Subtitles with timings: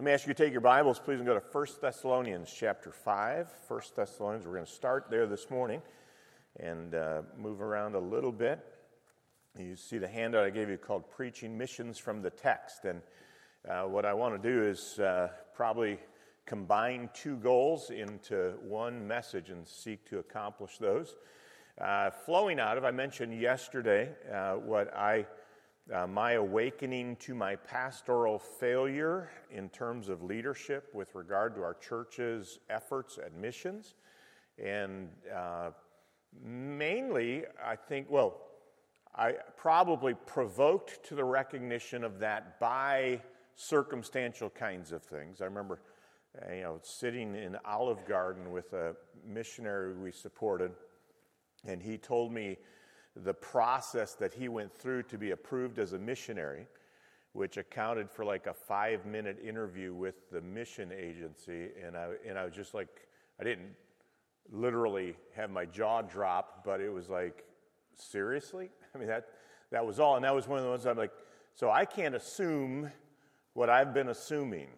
[0.00, 2.90] Let me ask you to take your Bibles, please, and go to 1 Thessalonians chapter
[2.90, 3.52] 5.
[3.68, 5.82] 1 Thessalonians, we're going to start there this morning
[6.58, 8.64] and uh, move around a little bit.
[9.58, 12.86] You see the handout I gave you called Preaching Missions from the Text.
[12.86, 13.02] And
[13.68, 15.98] uh, what I want to do is uh, probably
[16.46, 21.14] combine two goals into one message and seek to accomplish those.
[21.78, 25.26] Uh, flowing out of, I mentioned yesterday uh, what I
[25.92, 31.74] uh, my awakening to my pastoral failure in terms of leadership with regard to our
[31.74, 33.94] church's efforts at missions.
[34.62, 35.70] And uh,
[36.44, 38.40] mainly, I think, well,
[39.16, 43.20] I probably provoked to the recognition of that by
[43.56, 45.40] circumstantial kinds of things.
[45.40, 45.80] I remember,
[46.40, 48.94] uh, you know, sitting in Olive Garden with a
[49.26, 50.70] missionary we supported,
[51.66, 52.58] and he told me
[53.16, 56.66] the process that he went through to be approved as a missionary,
[57.32, 61.68] which accounted for like a five minute interview with the mission agency.
[61.84, 62.88] And I, and I was just like,
[63.40, 63.74] I didn't
[64.50, 67.44] literally have my jaw drop, but it was like,
[67.96, 68.70] seriously?
[68.94, 69.28] I mean, that,
[69.70, 70.16] that was all.
[70.16, 71.12] And that was one of the ones I'm like,
[71.54, 72.90] so I can't assume
[73.54, 74.68] what I've been assuming,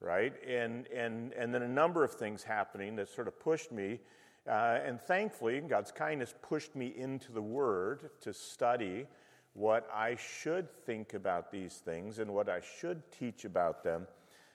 [0.00, 0.32] right?
[0.46, 4.00] And, and, and then a number of things happening that sort of pushed me
[4.48, 9.06] uh, and thankfully, God's kindness pushed me into the Word to study
[9.54, 14.06] what I should think about these things and what I should teach about them.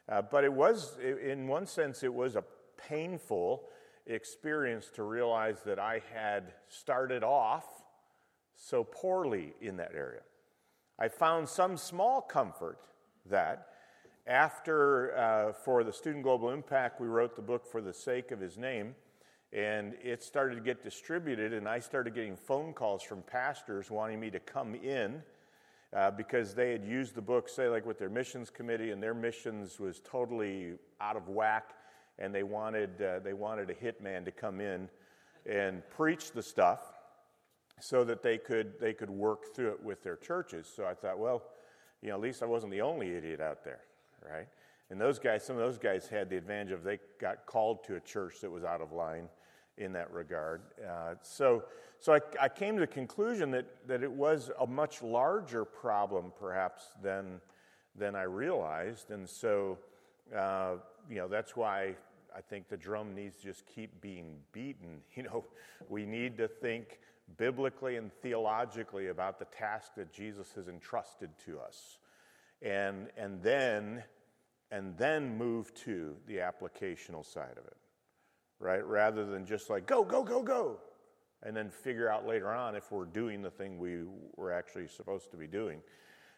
[0.07, 2.43] Uh, but it was, in one sense, it was a
[2.87, 3.63] painful
[4.05, 7.65] experience to realize that I had started off
[8.55, 10.21] so poorly in that area.
[10.99, 12.79] I found some small comfort
[13.27, 13.67] that
[14.27, 18.39] after, uh, for the Student Global Impact, we wrote the book For the Sake of
[18.39, 18.95] His Name
[19.51, 24.19] and it started to get distributed, and I started getting phone calls from pastors wanting
[24.19, 25.23] me to come in
[25.95, 29.15] uh, because they had used the book, say, like with their missions committee, and their
[29.15, 31.71] missions was totally out of whack,
[32.19, 34.87] and they wanted, uh, they wanted a hitman to come in
[35.47, 36.93] and preach the stuff
[37.79, 40.71] so that they could, they could work through it with their churches.
[40.73, 41.41] So I thought, well,
[42.03, 43.81] you know, at least I wasn't the only idiot out there,
[44.29, 44.47] right?
[44.91, 47.95] And those guys, some of those guys had the advantage of they got called to
[47.95, 49.27] a church that was out of line
[49.79, 50.61] in that regard.
[50.87, 51.63] Uh, so
[52.01, 56.31] so I, I, came to the conclusion that, that it was a much larger problem,
[56.39, 57.41] perhaps, than,
[57.93, 59.11] than I realized.
[59.11, 59.77] And so,
[60.33, 60.75] uh,
[61.09, 61.95] you know, that's why
[62.33, 65.01] I think the drum needs to just keep being beaten.
[65.15, 65.45] You know,
[65.89, 66.99] we need to think
[67.35, 71.99] biblically and theologically about the task that Jesus has entrusted to us.
[72.61, 74.03] And, and then
[74.71, 77.77] and then move to the applicational side of it
[78.59, 78.85] right?
[78.85, 80.77] Rather than just like, go, go, go, go,
[81.43, 83.99] and then figure out later on if we're doing the thing we
[84.35, 85.79] were actually supposed to be doing.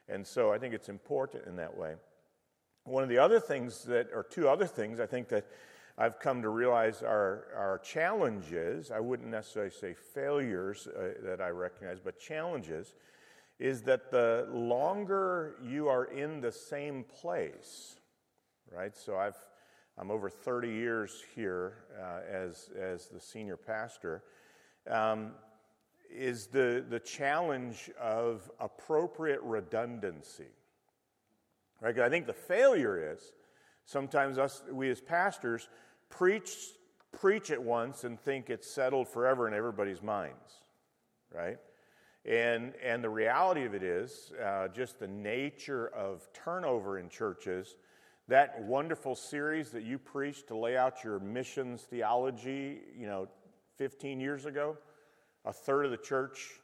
[0.07, 1.95] And so I think it's important in that way.
[2.83, 5.45] One of the other things that, or two other things I think that
[5.97, 11.49] I've come to realize are, are challenges, I wouldn't necessarily say failures uh, that I
[11.49, 12.95] recognize, but challenges,
[13.59, 17.99] is that the longer you are in the same place,
[18.71, 18.97] right?
[18.97, 19.37] So I've
[19.97, 24.23] I'm over 30 years here uh, as, as the senior pastor,
[24.89, 25.31] um,
[26.09, 30.51] is the, the challenge of appropriate redundancy.
[31.79, 31.97] Right?
[31.99, 33.33] I think the failure is
[33.85, 35.67] sometimes us, we as pastors,
[36.09, 36.51] preach,
[37.11, 40.61] preach it once and think it's settled forever in everybody's minds,
[41.33, 41.57] right?
[42.25, 47.75] And, and the reality of it is uh, just the nature of turnover in churches
[48.31, 53.27] that wonderful series that you preached to lay out your missions theology, you know,
[53.77, 54.77] 15 years ago,
[55.43, 56.61] a third of the church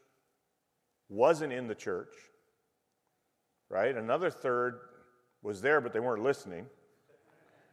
[1.09, 2.13] wasn't in the church,
[3.67, 3.97] right?
[3.97, 4.79] Another third
[5.41, 6.67] was there, but they weren't listening,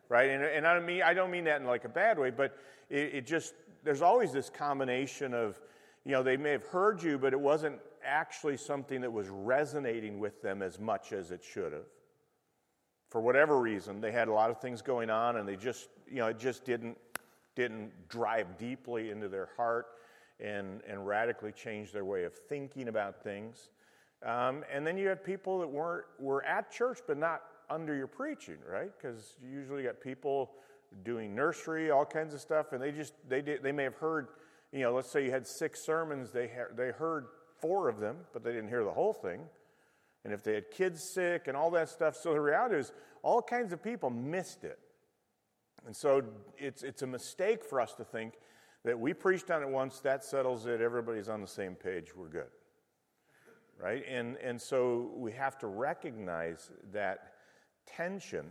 [0.09, 0.29] right?
[0.29, 2.59] And, and I, don't mean, I don't mean that in like a bad way, but
[2.91, 3.55] it, it just,
[3.85, 5.61] there's always this combination of,
[6.05, 10.19] you know, they may have heard you, but it wasn't actually something that was resonating
[10.19, 11.87] with them as much as it should have
[13.15, 16.17] for whatever reason, they had a lot of things going on and they just, you
[16.17, 16.99] know, it just didn't,
[17.55, 19.87] didn't drive deeply into their heart
[20.41, 23.71] and, and radically change their way of thinking about things.
[24.27, 28.09] Um, and then you have people that weren't, were at church but not under your
[28.09, 28.91] preaching, right?
[29.01, 30.51] Because you usually got people
[31.05, 34.27] doing nursery, all kinds of stuff, and they just, they, did, they may have heard,
[34.73, 37.27] you know, let's say you had six sermons, they, ha- they heard
[37.61, 39.43] four of them, but they didn't hear the whole thing
[40.25, 42.17] and if they had kids sick and all that stuff.
[42.17, 42.93] So the reality is,
[43.23, 44.79] all kinds of people missed it.
[45.87, 46.23] And so
[46.59, 48.35] it's, it's a mistake for us to think
[48.85, 52.29] that we preached on it once, that settles it, everybody's on the same page, we're
[52.29, 52.51] good.
[53.83, 54.05] Right?
[54.09, 57.33] And, and so we have to recognize that
[57.87, 58.47] tension.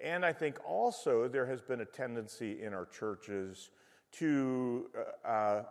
[0.00, 3.70] And I think also there has been a tendency in our churches
[4.12, 4.90] to,
[5.24, 5.62] uh, uh,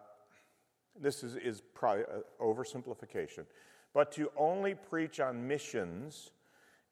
[0.99, 2.03] this is, is probably
[2.41, 3.45] oversimplification,
[3.93, 6.31] but to only preach on missions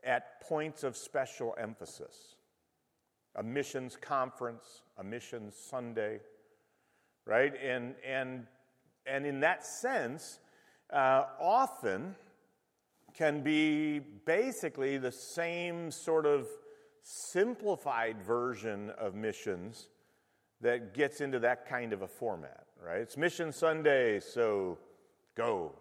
[0.04, 2.36] at points of special emphasis.
[3.36, 6.20] A missions conference, a missions Sunday,
[7.26, 7.54] right?
[7.62, 8.46] And, and,
[9.06, 10.40] and in that sense,
[10.92, 12.16] uh, often
[13.14, 16.48] can be basically the same sort of
[17.04, 19.90] simplified version of missions
[20.62, 23.02] that gets into that kind of a format, right?
[23.02, 24.78] It's Mission Sunday, so
[25.36, 25.74] go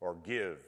[0.00, 0.58] or give,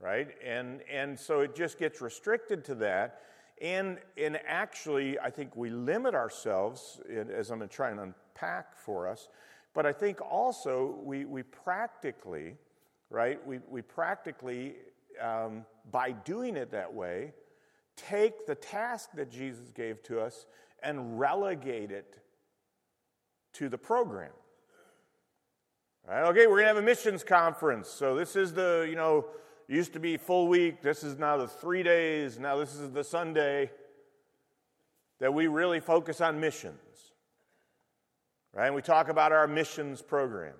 [0.00, 0.28] right?
[0.44, 3.20] And, and so it just gets restricted to that.
[3.60, 8.76] And, and actually, I think we limit ourselves, as I'm going to try and unpack
[8.76, 9.28] for us,
[9.74, 12.56] but I think also we, we practically,
[13.10, 14.74] right, we, we practically,
[15.20, 17.32] um, by doing it that way,
[17.96, 20.46] take the task that Jesus gave to us
[20.82, 22.18] and relegate it
[23.54, 24.32] to the program.
[26.06, 26.22] Right?
[26.24, 27.88] Okay, we're going to have a missions conference.
[27.88, 29.26] So this is the, you know,
[29.68, 30.82] used to be full week.
[30.82, 32.38] This is now the three days.
[32.38, 33.70] Now this is the Sunday
[35.20, 36.78] that we really focus on missions.
[38.52, 38.66] Right?
[38.66, 40.54] And we talk about our missions program.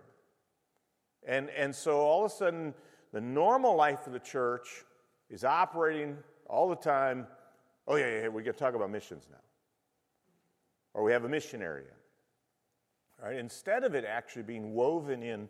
[1.27, 2.75] And, and so all of a sudden,
[3.13, 4.85] the normal life of the church
[5.31, 6.17] is operating
[6.49, 7.27] all the time.
[7.87, 9.39] Oh, yeah, yeah, yeah we're going to talk about missions now.
[10.95, 11.93] Or we have a mission area.
[13.25, 13.37] Right?
[13.37, 15.49] Instead of it actually being woven in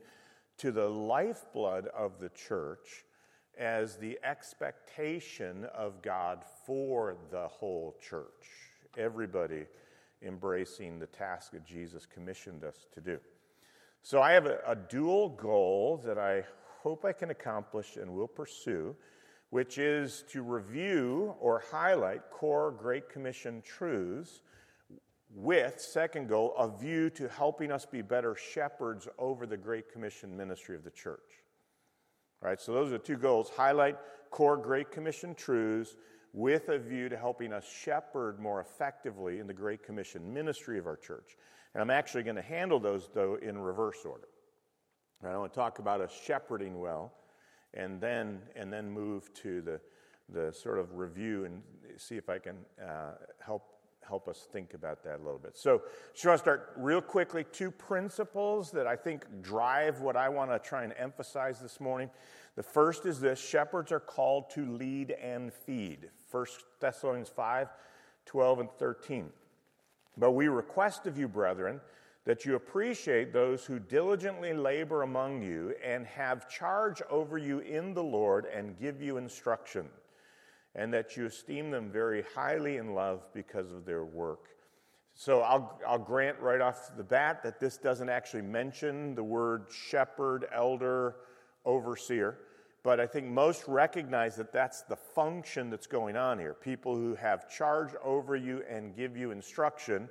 [0.58, 3.04] to the lifeblood of the church
[3.58, 8.46] as the expectation of God for the whole church.
[8.96, 9.64] Everybody
[10.22, 13.18] embracing the task that Jesus commissioned us to do.
[14.02, 16.44] So I have a, a dual goal that I
[16.80, 18.94] hope I can accomplish and will pursue,
[19.50, 24.42] which is to review or highlight core Great Commission truths
[25.34, 30.36] with, second goal, a view to helping us be better shepherds over the Great Commission
[30.36, 31.42] ministry of the church.
[32.42, 33.96] All right, so those are the two goals highlight
[34.31, 35.96] core Great Commission truths
[36.32, 40.86] with a view to helping us shepherd more effectively in the Great Commission ministry of
[40.86, 41.36] our church.
[41.75, 44.28] And I'm actually going to handle those, though, in reverse order.
[45.25, 47.12] I want to talk about us shepherding well
[47.72, 49.81] and then, and then move to the,
[50.28, 51.62] the sort of review and
[51.96, 53.12] see if I can uh,
[53.44, 53.73] help
[54.08, 55.56] help us think about that a little bit.
[55.56, 55.82] So,
[56.24, 57.44] want to start real quickly.
[57.52, 62.10] Two principles that I think drive what I want to try and emphasize this morning.
[62.56, 66.10] The first is this shepherds are called to lead and feed.
[66.30, 66.46] 1
[66.80, 67.68] Thessalonians 5
[68.26, 69.30] 12 and 13.
[70.16, 71.80] But we request of you, brethren,
[72.24, 77.92] that you appreciate those who diligently labor among you and have charge over you in
[77.92, 79.88] the Lord and give you instruction
[80.74, 84.48] and that you esteem them very highly in love because of their work.
[85.14, 89.66] So I'll, I'll grant right off the bat that this doesn't actually mention the word
[89.70, 91.16] shepherd, elder,
[91.64, 92.38] overseer,
[92.82, 96.52] but I think most recognize that that's the function that's going on here.
[96.52, 100.10] People who have charge over you and give you instruction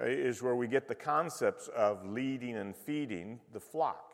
[0.00, 4.09] uh, is where we get the concepts of leading and feeding the flock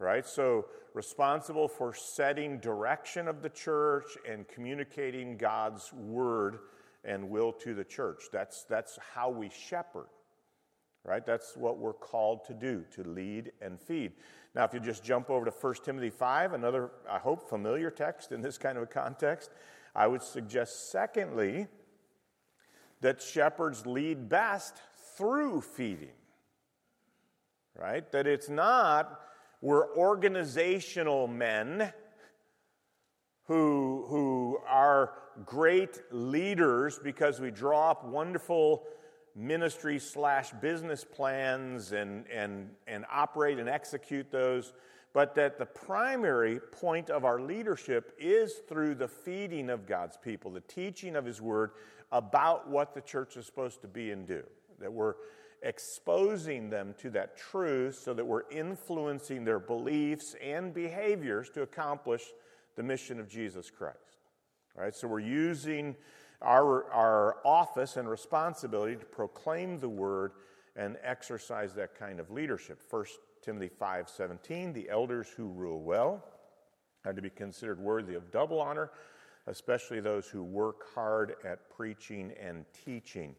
[0.00, 0.26] right?
[0.26, 6.58] So, responsible for setting direction of the church and communicating God's word
[7.04, 8.24] and will to the church.
[8.32, 10.08] That's, that's how we shepherd,
[11.04, 11.24] right?
[11.24, 14.12] That's what we're called to do, to lead and feed.
[14.54, 18.32] Now, if you just jump over to 1 Timothy 5, another, I hope, familiar text
[18.32, 19.50] in this kind of a context,
[19.94, 21.68] I would suggest, secondly,
[23.02, 24.76] that shepherds lead best
[25.16, 26.12] through feeding,
[27.78, 28.10] right?
[28.12, 29.20] That it's not
[29.60, 31.92] we're organizational men
[33.44, 35.12] who, who are
[35.44, 38.84] great leaders because we draw up wonderful
[39.34, 44.72] ministry slash business plans and, and, and operate and execute those,
[45.12, 50.50] but that the primary point of our leadership is through the feeding of God's people,
[50.50, 51.72] the teaching of His Word
[52.12, 54.42] about what the church is supposed to be and do.
[54.80, 55.14] That we're
[55.62, 62.22] exposing them to that truth so that we're influencing their beliefs and behaviors to accomplish
[62.76, 63.98] the mission of Jesus Christ.
[64.76, 65.96] Right, so we're using
[66.40, 70.32] our, our office and responsibility to proclaim the word
[70.76, 72.80] and exercise that kind of leadership.
[72.88, 73.04] 1
[73.42, 76.24] Timothy 5:17, the elders who rule well
[77.04, 78.90] are to be considered worthy of double honor,
[79.46, 83.34] especially those who work hard at preaching and teaching.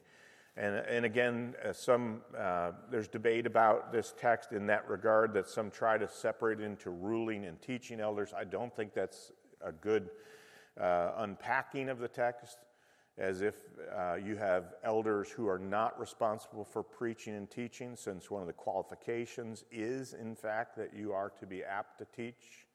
[0.56, 5.48] And, and again, uh, some, uh, there's debate about this text in that regard that
[5.48, 8.34] some try to separate into ruling and teaching elders.
[8.36, 9.32] I don't think that's
[9.64, 10.10] a good
[10.78, 12.58] uh, unpacking of the text.
[13.18, 13.56] as if
[13.94, 18.46] uh, you have elders who are not responsible for preaching and teaching, since one of
[18.46, 22.66] the qualifications is, in fact, that you are to be apt to teach.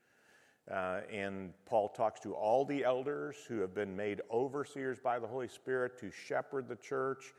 [0.69, 5.27] Uh, and Paul talks to all the elders who have been made overseers by the
[5.27, 7.34] Holy Spirit to shepherd the church,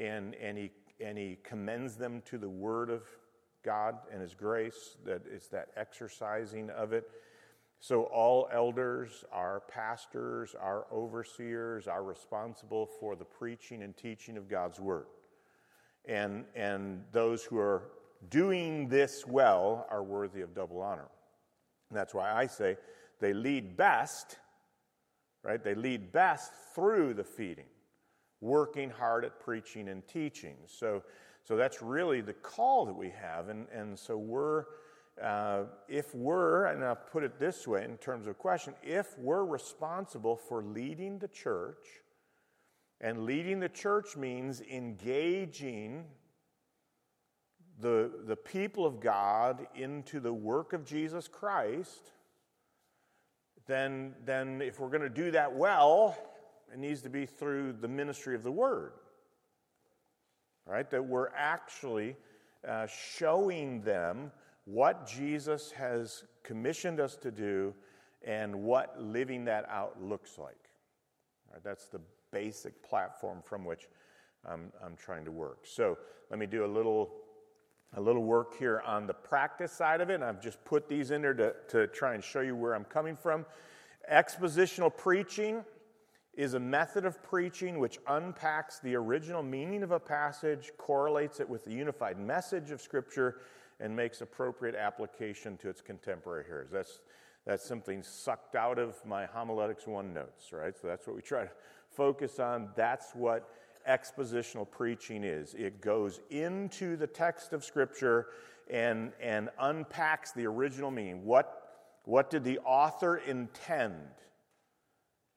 [0.00, 3.02] and, and, he, and he commends them to the Word of
[3.64, 7.10] God and His grace, that it's that exercising of it.
[7.82, 14.48] So, all elders, our pastors, our overseers are responsible for the preaching and teaching of
[14.48, 15.06] God's Word.
[16.06, 17.84] And, and those who are
[18.28, 21.08] doing this well are worthy of double honor.
[21.88, 22.76] And that's why I say
[23.18, 24.38] they lead best,
[25.42, 25.62] right?
[25.62, 27.66] They lead best through the feeding,
[28.40, 30.56] working hard at preaching and teaching.
[30.66, 31.02] So,
[31.44, 33.48] so that's really the call that we have.
[33.48, 34.64] And, and so we're
[35.22, 39.44] uh, if we're, and I'll put it this way in terms of question, if we're
[39.44, 41.86] responsible for leading the church,
[43.02, 46.04] and leading the church means engaging
[47.80, 52.12] the, the people of God into the work of Jesus Christ,
[53.66, 56.16] then, then if we're going to do that well,
[56.72, 58.92] it needs to be through the ministry of the Word.
[60.66, 60.88] Right?
[60.90, 62.16] That we're actually
[62.66, 64.30] uh, showing them
[64.64, 67.74] what Jesus has commissioned us to do
[68.22, 70.68] and what living that out looks like.
[71.50, 72.00] Right, that's the
[72.30, 73.88] basic platform from which
[74.46, 75.60] I'm, I'm trying to work.
[75.64, 75.98] So
[76.30, 77.10] let me do a little,
[77.96, 80.14] a little work here on the practice side of it.
[80.14, 82.84] And I've just put these in there to, to try and show you where I'm
[82.84, 83.44] coming from.
[84.12, 85.64] Expositional preaching
[86.40, 91.46] is a method of preaching which unpacks the original meaning of a passage, correlates it
[91.46, 93.42] with the unified message of Scripture,
[93.78, 96.70] and makes appropriate application to its contemporary hearers.
[96.72, 97.00] That's,
[97.44, 100.74] that's something sucked out of my homiletics one notes, right?
[100.80, 101.50] So that's what we try to
[101.90, 102.70] focus on.
[102.74, 103.50] That's what
[103.86, 105.52] expositional preaching is.
[105.52, 108.28] It goes into the text of Scripture
[108.70, 111.22] and, and unpacks the original meaning.
[111.22, 114.08] What, what did the author intend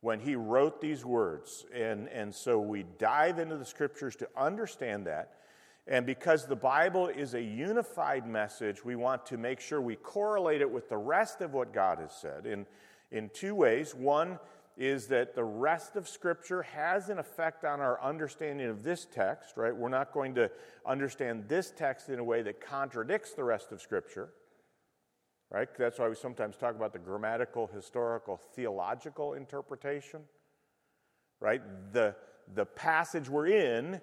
[0.03, 1.65] when he wrote these words?
[1.73, 5.33] And, and so we dive into the Scriptures to understand that
[5.87, 10.61] and because the Bible is a unified message, we want to make sure we correlate
[10.61, 12.65] it with the rest of what God has said in,
[13.11, 13.93] in two ways.
[13.93, 14.39] One
[14.77, 19.57] is that the rest of Scripture has an effect on our understanding of this text,
[19.57, 19.75] right?
[19.75, 20.49] We're not going to
[20.85, 24.29] understand this text in a way that contradicts the rest of Scripture,
[25.49, 25.67] right?
[25.77, 30.21] That's why we sometimes talk about the grammatical, historical, theological interpretation,
[31.39, 31.61] right?
[31.91, 32.15] The,
[32.55, 34.01] the passage we're in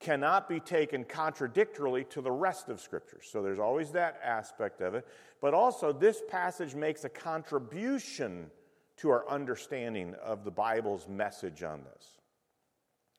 [0.00, 3.20] cannot be taken contradictorily to the rest of Scripture.
[3.22, 5.06] So there's always that aspect of it.
[5.40, 8.50] But also, this passage makes a contribution
[8.98, 12.18] to our understanding of the Bible's message on this.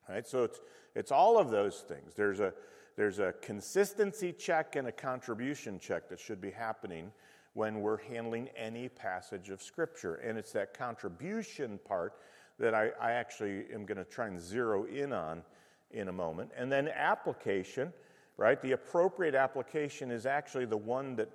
[0.08, 0.26] Right?
[0.26, 0.60] So it's,
[0.94, 2.14] it's all of those things.
[2.14, 2.52] There's a,
[2.96, 7.12] there's a consistency check and a contribution check that should be happening
[7.54, 10.16] when we're handling any passage of Scripture.
[10.16, 12.14] And it's that contribution part
[12.58, 15.42] that I, I actually am going to try and zero in on
[15.90, 16.50] in a moment.
[16.56, 17.92] And then application,
[18.36, 18.60] right?
[18.60, 21.30] The appropriate application is actually the one that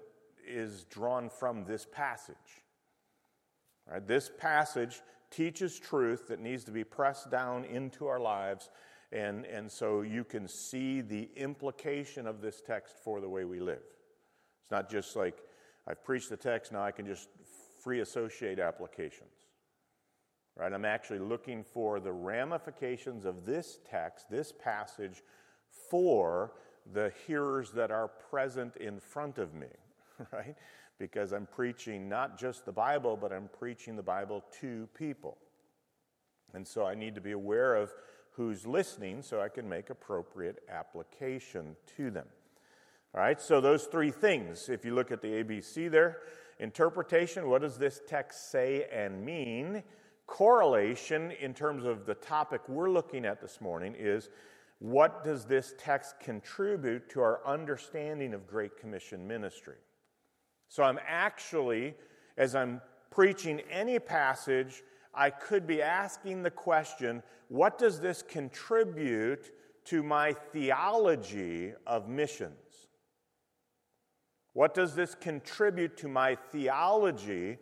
[0.47, 2.35] is drawn from this passage.
[3.91, 4.05] Right?
[4.07, 8.69] This passage teaches truth that needs to be pressed down into our lives.
[9.11, 13.59] And, and so you can see the implication of this text for the way we
[13.59, 13.83] live.
[14.63, 15.37] It's not just like
[15.87, 17.29] I've preached the text, now I can just
[17.83, 19.45] free associate applications
[20.57, 20.71] right?
[20.71, 25.21] I'm actually looking for the ramifications of this text, this passage,
[25.89, 26.53] for
[26.93, 29.67] the hearers that are present in front of me,
[30.31, 30.55] right?
[30.97, 35.37] Because I'm preaching not just the Bible, but I'm preaching the Bible to people.
[36.53, 37.93] And so I need to be aware of
[38.31, 42.27] who's listening so I can make appropriate application to them.
[43.15, 46.17] All right, so those three things, if you look at the ABC there,
[46.59, 49.83] interpretation, what does this text say and mean?
[50.27, 54.29] correlation in terms of the topic we're looking at this morning is
[54.79, 59.77] what does this text contribute to our understanding of Great Commission ministry?
[60.67, 61.93] So I'm actually,
[62.37, 62.81] as I'm
[63.11, 69.51] preaching any passage, I could be asking the question what does this contribute
[69.85, 72.64] to my theology of missions?
[74.55, 77.59] What does this contribute to my theology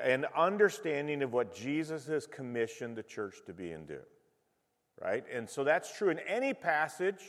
[0.00, 4.00] and understanding of what Jesus has commissioned the church to be and do.
[5.00, 5.24] Right?
[5.32, 7.22] And so that's true in any passage.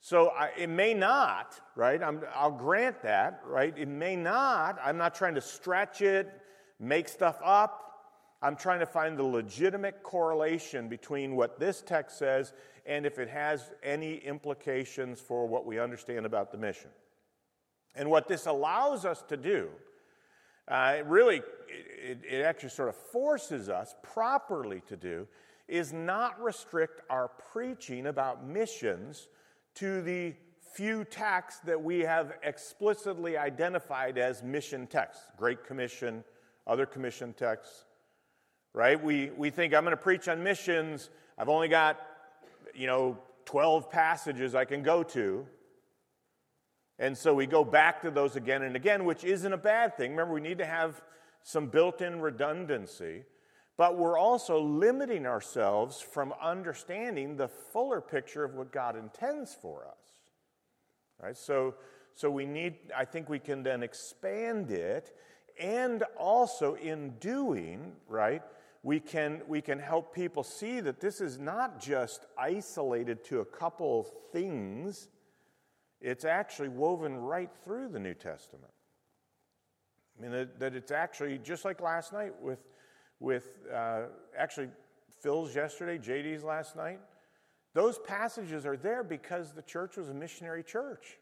[0.00, 2.00] So I, it may not, right?
[2.02, 2.10] i
[2.46, 3.74] will grant that, right?
[3.76, 4.78] It may not.
[4.84, 6.30] I'm not trying to stretch it,
[6.78, 7.84] make stuff up.
[8.40, 12.52] I'm trying to find the legitimate correlation between what this text says
[12.86, 16.90] and if it has any implications for what we understand about the mission.
[17.98, 19.68] And what this allows us to do,
[20.68, 25.26] uh, it really, it, it actually sort of forces us properly to do,
[25.66, 29.26] is not restrict our preaching about missions
[29.74, 30.32] to the
[30.74, 36.22] few texts that we have explicitly identified as mission texts Great Commission,
[36.68, 37.84] other commission texts,
[38.74, 39.02] right?
[39.02, 41.10] We, we think I'm going to preach on missions.
[41.36, 42.00] I've only got,
[42.74, 45.46] you know, 12 passages I can go to.
[46.98, 50.10] And so we go back to those again and again, which isn't a bad thing.
[50.12, 51.00] Remember, we need to have
[51.42, 53.24] some built in redundancy,
[53.76, 59.86] but we're also limiting ourselves from understanding the fuller picture of what God intends for
[59.86, 60.02] us.
[61.22, 61.36] Right?
[61.36, 61.76] So,
[62.14, 65.16] so we need, I think we can then expand it,
[65.60, 68.42] and also in doing, right,
[68.82, 73.44] we can, we can help people see that this is not just isolated to a
[73.44, 75.08] couple things
[76.00, 78.72] it's actually woven right through the New Testament.
[80.18, 82.60] I mean, that, that it's actually just like last night with,
[83.20, 84.02] with uh,
[84.36, 84.68] actually
[85.20, 87.00] Phil's yesterday, JD's last night.
[87.74, 91.18] Those passages are there because the church was a missionary church.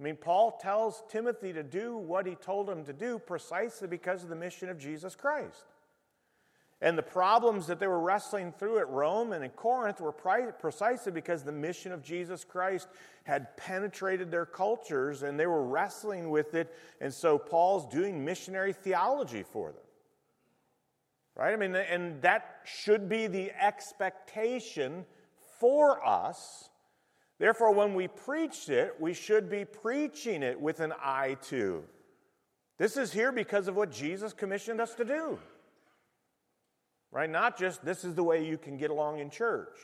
[0.00, 4.22] I mean, Paul tells Timothy to do what he told him to do precisely because
[4.22, 5.64] of the mission of Jesus Christ.
[6.82, 11.12] And the problems that they were wrestling through at Rome and in Corinth were precisely
[11.12, 12.88] because the mission of Jesus Christ
[13.22, 16.74] had penetrated their cultures and they were wrestling with it.
[17.00, 19.84] And so Paul's doing missionary theology for them.
[21.36, 21.52] Right?
[21.52, 25.06] I mean, and that should be the expectation
[25.60, 26.68] for us.
[27.38, 31.84] Therefore, when we preach it, we should be preaching it with an eye to.
[32.76, 35.38] This is here because of what Jesus commissioned us to do
[37.12, 37.30] right?
[37.30, 39.78] Not just this is the way you can get along in church.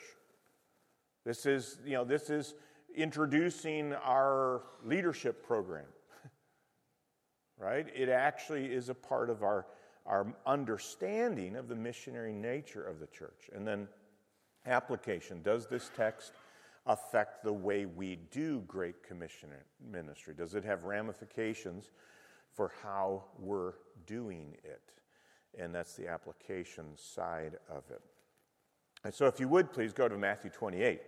[1.25, 2.54] This is, you know, this is
[2.97, 5.85] introducing our leadership program,
[7.59, 7.87] right?
[7.94, 9.66] It actually is a part of our,
[10.07, 13.50] our understanding of the missionary nature of the church.
[13.55, 13.88] And then
[14.66, 15.42] application.
[15.42, 16.33] Does this text
[16.87, 19.50] affect the way we do Great Commission
[19.92, 20.35] ministry?
[20.35, 21.90] Does it have ramifications
[22.55, 23.74] for how we're
[24.07, 24.97] doing it?
[25.56, 28.00] And that's the application side of it.
[29.04, 31.00] And so, if you would please go to Matthew 28,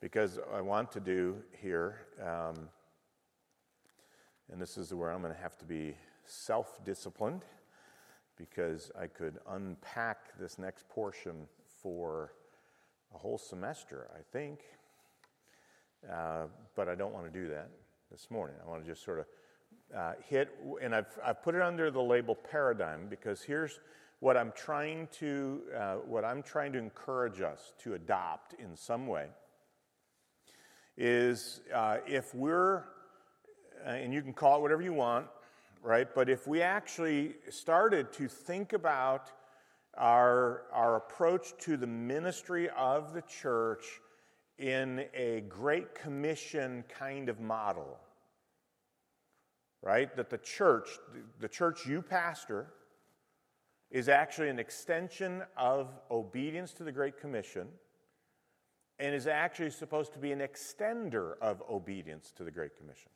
[0.00, 2.68] because I want to do here, um,
[4.50, 7.44] and this is where I'm going to have to be self disciplined,
[8.36, 11.46] because I could unpack this next portion
[11.82, 12.32] for
[13.14, 14.60] a whole semester, I think.
[16.10, 16.46] Uh,
[16.76, 17.70] but I don't want to do that
[18.10, 18.56] this morning.
[18.64, 19.26] I want to just sort of
[19.96, 20.50] uh, hit,
[20.82, 23.80] and I've, I've put it under the label paradigm because here's
[24.20, 29.06] what I'm trying to, uh, what I'm trying to encourage us to adopt in some
[29.06, 29.26] way
[30.96, 32.78] is uh, if we're,
[33.86, 35.26] uh, and you can call it whatever you want,
[35.82, 36.08] right?
[36.12, 39.30] But if we actually started to think about
[39.96, 43.84] our, our approach to the ministry of the church
[44.58, 47.98] in a Great Commission kind of model,
[49.82, 50.14] right?
[50.16, 50.88] That the church,
[51.40, 52.72] the church you pastor,
[53.90, 57.68] is actually an extension of obedience to the Great Commission
[58.98, 63.10] and is actually supposed to be an extender of obedience to the Great Commission.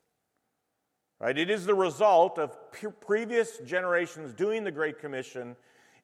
[1.21, 1.37] Right?
[1.37, 2.57] It is the result of
[3.01, 5.57] previous generations doing the Great Commission,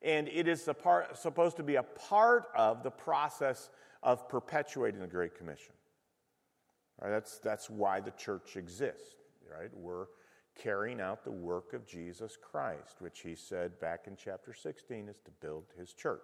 [0.03, 3.71] and it is part, supposed to be a part of the process
[4.03, 5.73] of perpetuating the Great Commission.
[7.01, 7.11] Right?
[7.11, 9.15] That's, that's why the church exists.
[9.51, 9.71] Right?
[9.75, 10.07] We're
[10.59, 15.21] carrying out the work of Jesus Christ, which he said back in chapter 16 is
[15.25, 16.21] to build his church.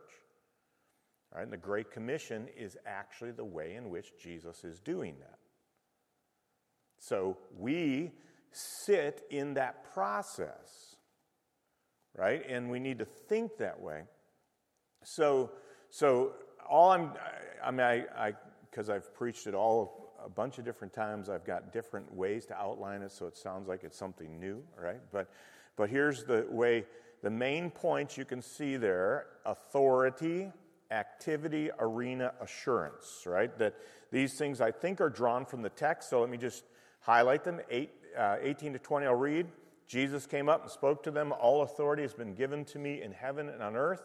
[1.32, 5.16] All right, and the Great Commission is actually the way in which Jesus is doing
[5.20, 5.38] that.
[6.98, 8.12] So we
[8.52, 10.96] sit in that process,
[12.16, 12.42] right?
[12.48, 14.02] And we need to think that way.
[15.02, 15.50] So,
[15.90, 16.32] so
[16.68, 17.12] all I'm,
[17.62, 17.80] I mean,
[18.16, 18.32] I,
[18.70, 21.28] because I've preached it all a bunch of different times.
[21.28, 25.00] I've got different ways to outline it so it sounds like it's something new, right?
[25.12, 25.30] But,
[25.76, 26.84] but here's the way
[27.22, 30.50] the main points you can see there authority,
[30.90, 33.56] activity, arena, assurance, right?
[33.58, 33.74] That
[34.10, 36.10] these things I think are drawn from the text.
[36.10, 36.64] So let me just
[37.00, 37.60] highlight them.
[37.70, 39.46] Eight, uh, 18 to 20, I'll read.
[39.86, 41.32] Jesus came up and spoke to them.
[41.32, 44.02] All authority has been given to me in heaven and on earth.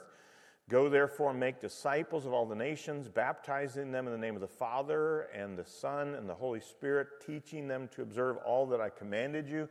[0.69, 4.41] Go therefore and make disciples of all the nations, baptizing them in the name of
[4.41, 8.79] the Father and the Son and the Holy Spirit, teaching them to observe all that
[8.79, 9.67] I commanded you.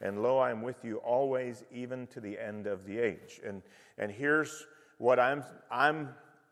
[0.00, 3.40] and lo, I am with you always, even to the end of the age.
[3.44, 3.60] And,
[3.98, 4.66] and here's
[4.98, 6.10] what I'm, I'm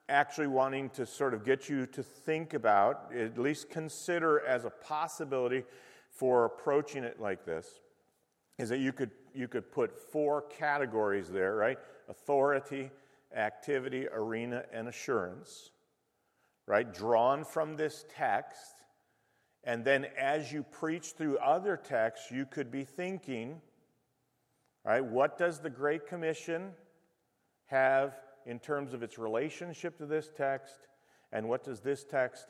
[0.08, 4.70] actually wanting to sort of get you to think about, at least consider as a
[4.70, 5.62] possibility
[6.10, 7.80] for approaching it like this,
[8.58, 11.78] is that you could, you could put four categories there, right?
[12.08, 12.90] Authority,
[13.34, 15.70] activity, arena, and assurance,
[16.66, 16.92] right?
[16.92, 18.84] Drawn from this text.
[19.64, 23.60] And then as you preach through other texts, you could be thinking,
[24.84, 26.72] right, what does the Great Commission
[27.66, 28.14] have
[28.46, 30.86] in terms of its relationship to this text?
[31.32, 32.46] And what does this text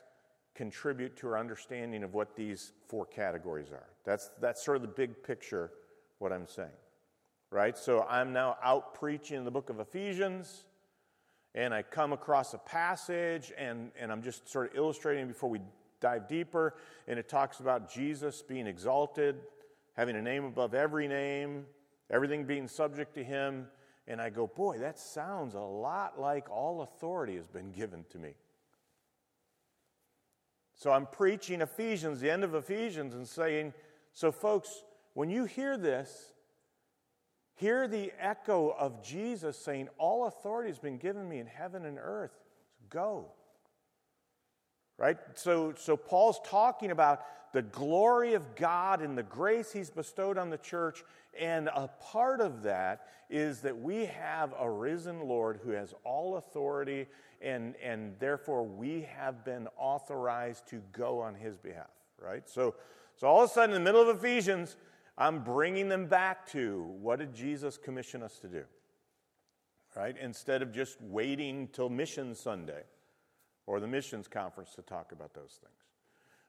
[0.53, 3.87] contribute to our understanding of what these four categories are?
[4.03, 5.71] That's, that's sort of the big picture,
[6.19, 6.69] what I'm saying.
[7.51, 7.77] Right?
[7.77, 10.65] So I'm now out preaching the book of Ephesians
[11.55, 15.61] and I come across a passage, and, and I'm just sort of illustrating before we
[16.01, 16.75] dive deeper,
[17.07, 19.37] and it talks about Jesus being exalted,
[19.93, 21.65] having a name above every name,
[22.11, 23.67] everything being subject to him.
[24.05, 28.19] And I go, boy, that sounds a lot like all authority has been given to
[28.19, 28.35] me.
[30.75, 33.73] So I'm preaching Ephesians, the end of Ephesians, and saying,
[34.11, 36.33] so folks, when you hear this,
[37.55, 41.97] Hear the echo of Jesus saying, All authority has been given me in heaven and
[41.99, 42.33] earth.
[42.89, 43.27] Go.
[44.97, 45.17] Right?
[45.35, 47.21] So, so Paul's talking about
[47.53, 51.03] the glory of God and the grace he's bestowed on the church.
[51.39, 56.35] And a part of that is that we have a risen Lord who has all
[56.35, 57.07] authority,
[57.41, 61.87] and, and therefore we have been authorized to go on his behalf.
[62.21, 62.47] Right?
[62.49, 62.75] So,
[63.15, 64.75] so all of a sudden, in the middle of Ephesians,
[65.17, 68.63] I'm bringing them back to what did Jesus commission us to do?
[69.95, 70.15] Right?
[70.21, 72.83] Instead of just waiting till Mission Sunday
[73.65, 75.73] or the missions conference to talk about those things.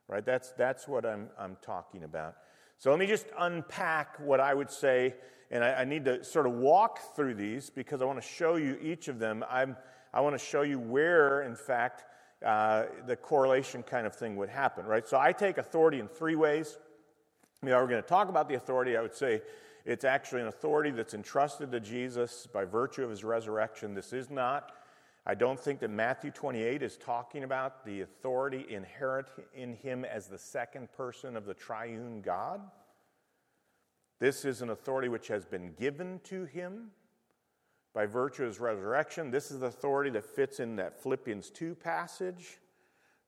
[0.08, 0.24] Right?
[0.24, 2.36] That's, that's what I'm, I'm talking about.
[2.78, 5.14] So let me just unpack what I would say,
[5.50, 8.56] and I, I need to sort of walk through these because I want to show
[8.56, 9.44] you each of them.
[9.48, 9.76] I'm,
[10.12, 12.04] I want to show you where, in fact,
[12.44, 15.06] uh, the correlation kind of thing would happen, right?
[15.06, 16.78] So I take authority in three ways.
[17.62, 18.96] Mean, we're going to talk about the authority.
[18.96, 19.40] I would say
[19.84, 23.94] it's actually an authority that's entrusted to Jesus by virtue of his resurrection.
[23.94, 24.72] This is not,
[25.24, 30.26] I don't think that Matthew 28 is talking about the authority inherent in him as
[30.26, 32.60] the second person of the triune God.
[34.18, 36.90] This is an authority which has been given to him
[37.94, 39.30] by virtue of his resurrection.
[39.30, 42.58] This is the authority that fits in that Philippians 2 passage,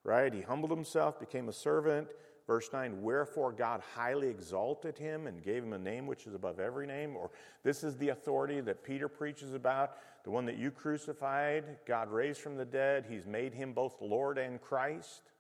[0.05, 0.33] right?
[0.33, 2.09] He humbled himself, became a servant
[2.49, 6.59] Verse 9, wherefore God highly exalted him and gave him a name which is above
[6.59, 7.15] every name.
[7.15, 7.31] Or
[7.63, 12.41] this is the authority that Peter preaches about, the one that you crucified, God raised
[12.41, 13.05] from the dead.
[13.07, 15.31] He's made him both Lord and Christ.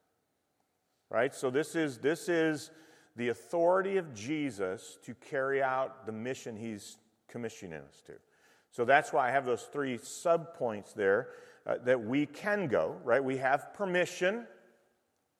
[1.08, 1.34] Right?
[1.34, 2.70] So this is, this is
[3.16, 8.12] the authority of Jesus to carry out the mission he's commissioning us to.
[8.70, 11.28] So that's why I have those three subpoints there
[11.66, 13.24] uh, that we can go, right?
[13.24, 14.46] We have permission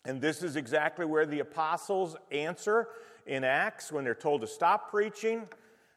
[0.05, 2.89] and this is exactly where the apostles answer
[3.27, 5.49] in Acts when they're told to stop preaching.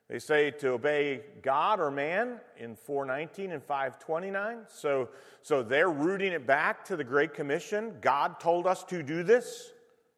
[0.10, 4.58] They say to obey God or man in 419 and 529.
[4.68, 5.08] So,
[5.42, 7.96] so they're rooting it back to the Great Commission.
[8.02, 9.72] God told us to do this,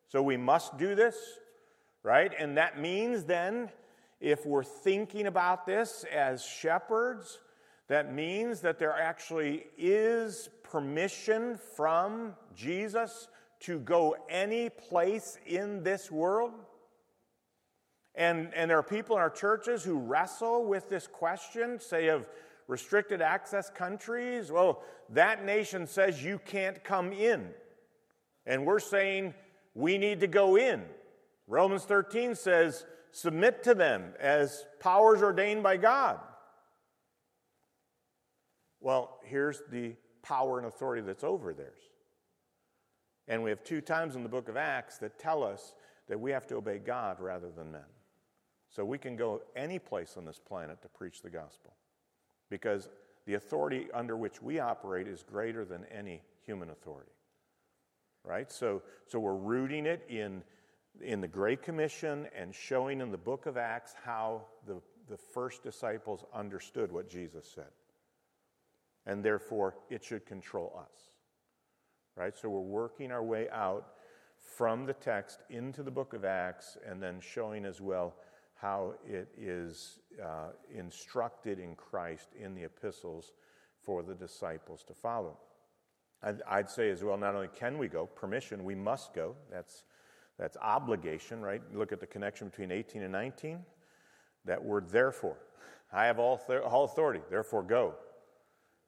[0.09, 1.15] so we must do this,
[2.01, 2.33] right?
[2.39, 3.69] And that means then,
[4.19, 7.37] if we're thinking about this as shepherds,
[7.87, 13.27] that means that there actually is permission from Jesus
[13.63, 16.51] to go any place in this world?
[18.15, 22.27] And, and there are people in our churches who wrestle with this question, say, of
[22.67, 24.51] restricted access countries.
[24.51, 27.49] Well, that nation says you can't come in.
[28.45, 29.33] And we're saying
[29.73, 30.83] we need to go in.
[31.47, 36.19] Romans 13 says, submit to them as powers ordained by God.
[38.79, 41.79] Well, here's the power and authority that's over theirs.
[43.27, 45.75] And we have two times in the book of Acts that tell us
[46.07, 47.81] that we have to obey God rather than men.
[48.69, 51.75] So we can go any place on this planet to preach the gospel
[52.49, 52.89] because
[53.25, 57.11] the authority under which we operate is greater than any human authority.
[58.25, 58.51] Right?
[58.51, 60.43] So, so we're rooting it in,
[61.01, 65.63] in the Great Commission and showing in the book of Acts how the, the first
[65.63, 67.71] disciples understood what Jesus said.
[69.05, 71.12] And therefore, it should control us
[72.15, 72.37] right?
[72.37, 73.87] So we're working our way out
[74.37, 78.15] from the text into the book of Acts and then showing as well
[78.55, 83.33] how it is uh, instructed in Christ in the epistles
[83.81, 85.37] for the disciples to follow.
[86.21, 89.35] I'd, I'd, say as well, not only can we go, permission, we must go.
[89.51, 89.83] That's,
[90.39, 91.61] that's obligation, right?
[91.73, 93.59] Look at the connection between 18 and 19.
[94.45, 95.37] That word, therefore.
[95.91, 97.95] I have all, th- all authority, therefore go.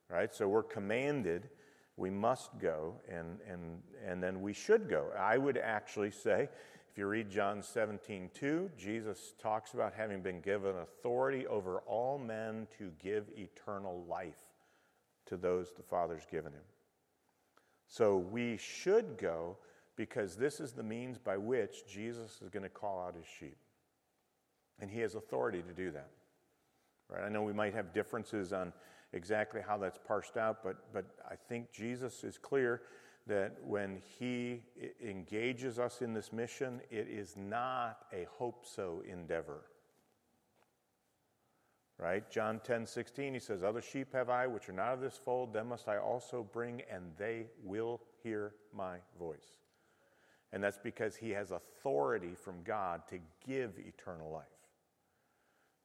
[0.10, 0.34] Right?
[0.34, 1.50] So we're commanded,
[1.98, 5.08] we must go, and, and, and then we should go.
[5.18, 6.50] I would actually say,
[6.92, 12.18] if you read John 17, 2, Jesus talks about having been given authority over all
[12.18, 14.34] men to give eternal life
[15.26, 16.62] to those the Father's given him.
[17.88, 19.58] So we should go
[19.96, 23.58] because this is the means by which Jesus is going to call out his sheep.
[24.80, 26.10] And he has authority to do that.
[27.10, 27.24] Right?
[27.24, 28.74] I know we might have differences on
[29.14, 32.82] exactly how that's parsed out, but, but I think Jesus is clear
[33.28, 34.62] that when he
[35.04, 39.62] engages us in this mission, it is not a hope so endeavor.
[41.98, 42.30] Right?
[42.30, 45.54] John 10 16, he says, Other sheep have I which are not of this fold,
[45.54, 49.60] them must I also bring, and they will hear my voice.
[50.52, 54.46] And that's because he has authority from God to give eternal life.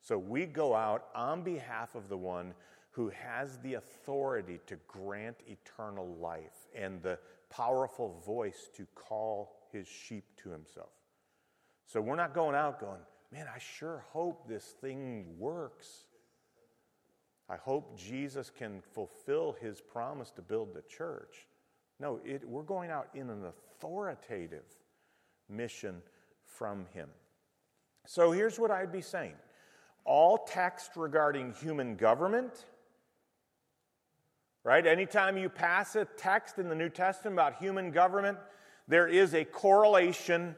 [0.00, 2.54] So we go out on behalf of the one
[2.90, 9.87] who has the authority to grant eternal life and the powerful voice to call his
[9.87, 10.90] sheep to himself.
[11.87, 13.00] So we're not going out going,
[13.33, 16.05] man, I sure hope this thing works.
[17.48, 21.46] I hope Jesus can fulfill his promise to build the church.
[21.98, 24.64] No, it, we're going out in an authoritative
[25.48, 26.03] mission
[26.44, 27.09] from him.
[28.07, 29.35] So here's what I'd be saying
[30.05, 32.66] all text regarding human government,
[34.64, 34.87] right?
[34.87, 38.38] Anytime you pass a text in the New Testament about human government,
[38.88, 40.55] there is a correlation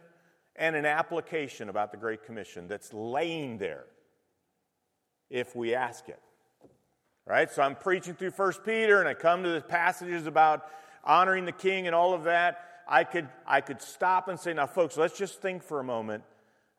[0.57, 3.85] and an application about the Great Commission that's laying there
[5.31, 6.21] if we ask it.
[7.27, 7.51] Right?
[7.51, 10.67] So I'm preaching through First Peter and I come to the passages about
[11.05, 12.69] honoring the king and all of that.
[12.89, 16.25] I could, I could stop and say, now, folks, let's just think for a moment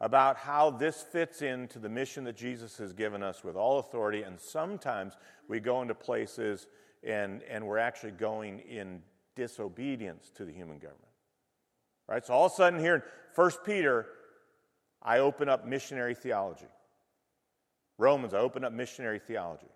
[0.02, 4.24] about how this fits into the mission that Jesus has given us with all authority.
[4.24, 5.14] And sometimes
[5.48, 6.68] we go into places
[7.06, 9.02] and, and we're actually going in
[9.36, 11.02] disobedience to the human government.
[12.08, 12.26] Right?
[12.26, 13.02] So all of a sudden here in
[13.36, 14.08] 1 Peter,
[15.02, 16.68] I open up missionary theology.
[17.98, 19.68] Romans, I open up missionary theology.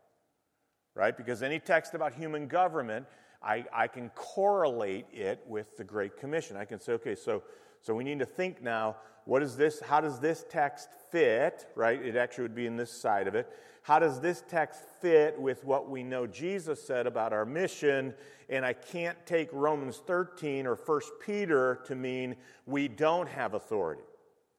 [0.95, 1.15] Right?
[1.15, 3.05] Because any text about human government,
[3.43, 6.57] I, I can correlate it with the Great Commission.
[6.57, 7.43] I can say, okay, so,
[7.87, 9.79] so we need to think now what is this?
[9.79, 11.65] How does this text fit?
[11.73, 12.05] Right?
[12.05, 13.49] It actually would be in this side of it.
[13.81, 18.13] How does this text fit with what we know Jesus said about our mission?
[18.49, 24.03] And I can't take Romans 13 or 1 Peter to mean we don't have authority.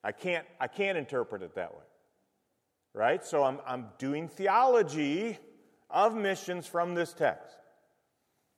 [0.03, 1.85] I can't, I can't interpret it that way.
[2.95, 3.23] Right?
[3.23, 5.37] So I'm, I'm doing theology
[5.91, 7.58] of missions from this text.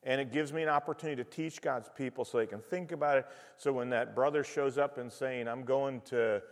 [0.03, 3.19] And it gives me an opportunity to teach God's people so they can think about
[3.19, 3.27] it.
[3.59, 6.43] So when that brother shows up and saying, I'm going to,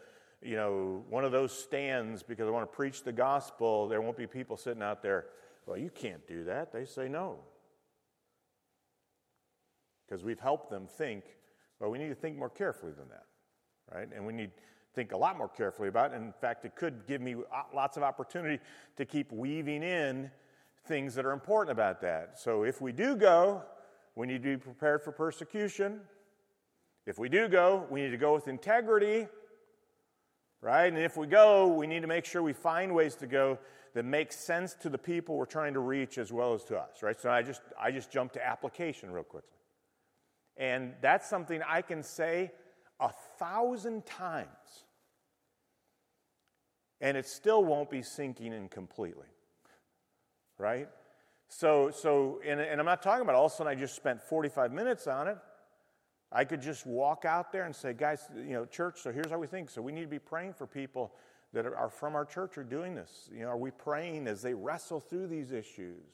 [0.42, 4.18] you know, one of those stands because I want to preach the gospel, there won't
[4.18, 5.26] be people sitting out there,
[5.66, 6.72] well, you can't do that.
[6.72, 7.38] They say no.
[10.06, 11.24] Because we've helped them think,
[11.80, 13.24] well, we need to think more carefully than that,
[13.94, 14.08] right?
[14.14, 14.62] And we need to
[14.94, 16.16] think a lot more carefully about it.
[16.16, 17.36] In fact, it could give me
[17.74, 18.62] lots of opportunity
[18.96, 20.30] to keep weaving in
[20.88, 22.38] things that are important about that.
[22.38, 23.62] So if we do go,
[24.16, 26.00] we need to be prepared for persecution.
[27.06, 29.28] If we do go, we need to go with integrity,
[30.60, 30.86] right?
[30.86, 33.58] And if we go, we need to make sure we find ways to go
[33.94, 37.02] that make sense to the people we're trying to reach as well as to us,
[37.02, 37.18] right?
[37.20, 39.50] So I just I just jump to application real quickly.
[40.56, 42.50] And that's something I can say
[43.00, 44.84] a thousand times.
[47.00, 49.28] And it still won't be sinking in completely
[50.58, 50.88] right?
[51.48, 54.22] So, so and, and I'm not talking about all of a sudden I just spent
[54.22, 55.38] 45 minutes on it.
[56.30, 59.38] I could just walk out there and say, guys, you know, church, so here's how
[59.38, 59.70] we think.
[59.70, 61.14] So we need to be praying for people
[61.54, 63.30] that are from our church are doing this.
[63.32, 66.04] You know, are we praying as they wrestle through these issues?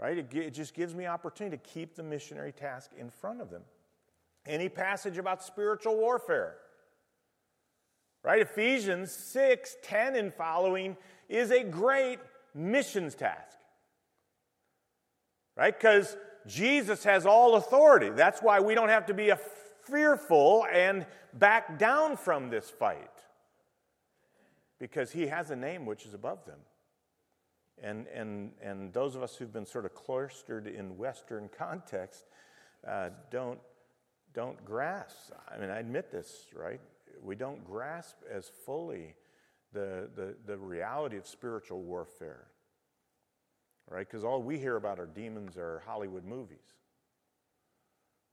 [0.00, 0.18] Right?
[0.18, 3.62] It, it just gives me opportunity to keep the missionary task in front of them.
[4.46, 6.56] Any passage about spiritual warfare,
[8.24, 8.42] right?
[8.42, 10.96] Ephesians 6 10 and following
[11.28, 12.18] is a great
[12.54, 13.58] missions task.
[15.56, 15.76] Right?
[15.76, 18.10] Because Jesus has all authority.
[18.10, 19.32] That's why we don't have to be
[19.82, 23.10] fearful and back down from this fight.
[24.78, 26.58] Because he has a name which is above them.
[27.82, 32.24] And, and, and those of us who've been sort of cloistered in Western context
[32.86, 33.58] uh, don't,
[34.32, 35.32] don't grasp.
[35.52, 36.80] I mean, I admit this, right?
[37.22, 39.14] We don't grasp as fully
[39.74, 42.46] the, the, the reality of spiritual warfare,
[43.90, 44.06] right?
[44.08, 46.78] Because all we hear about are demons or Hollywood movies.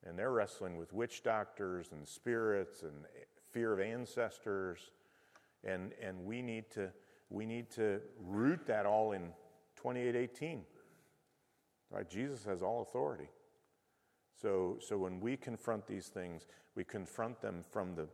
[0.05, 2.93] And they're wrestling with witch doctors and spirits and
[3.51, 4.79] fear of ancestors.
[5.63, 6.91] And, and we need to
[7.31, 9.31] we need to root that all in
[9.77, 10.63] 2818.
[11.89, 12.09] Right?
[12.09, 13.29] Jesus has all authority.
[14.41, 18.07] So, so when we confront these things, we confront them from the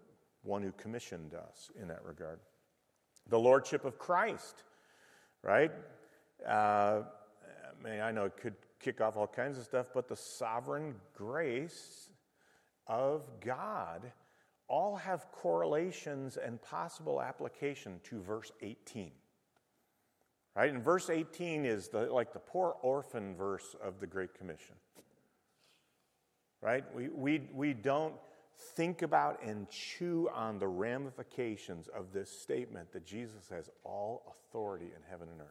[0.43, 2.39] one who commissioned us in that regard.
[3.29, 4.63] The Lordship of Christ,
[5.43, 5.71] right?
[6.47, 10.15] Uh, I mean, I know it could kick off all kinds of stuff, but the
[10.15, 12.09] sovereign grace
[12.87, 14.11] of God
[14.67, 19.11] all have correlations and possible application to verse 18.
[20.55, 20.73] Right?
[20.73, 24.75] And verse 18 is the, like the poor orphan verse of the Great Commission.
[26.61, 26.83] Right?
[26.95, 28.15] We, we, we don't
[28.57, 34.91] think about and chew on the ramifications of this statement that Jesus has all authority
[34.95, 35.47] in heaven and earth.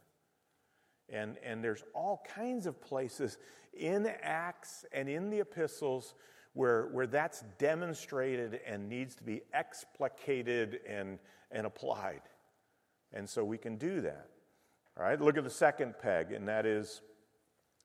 [1.09, 3.39] And, and there's all kinds of places
[3.73, 6.15] in Acts and in the epistles
[6.55, 11.19] where, where that's demonstrated and needs to be explicated and,
[11.53, 12.23] and applied.
[13.13, 14.29] And so we can do that.
[14.99, 17.03] All right, look at the second peg, and that is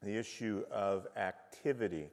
[0.01, 2.09] the issue of activity.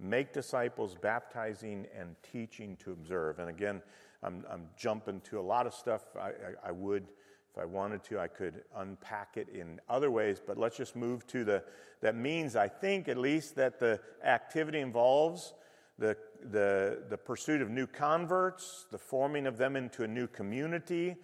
[0.00, 3.38] Make disciples, baptizing and teaching to observe.
[3.38, 3.80] And again,
[4.22, 6.02] I'm, I'm jumping to a lot of stuff.
[6.16, 6.32] I, I,
[6.68, 7.06] I would
[7.54, 11.24] if I wanted to, I could unpack it in other ways, but let's just move
[11.28, 11.62] to the,
[12.00, 15.54] that means, I think at least, that the activity involves
[15.96, 16.16] the,
[16.50, 21.14] the, the pursuit of new converts, the forming of them into a new community,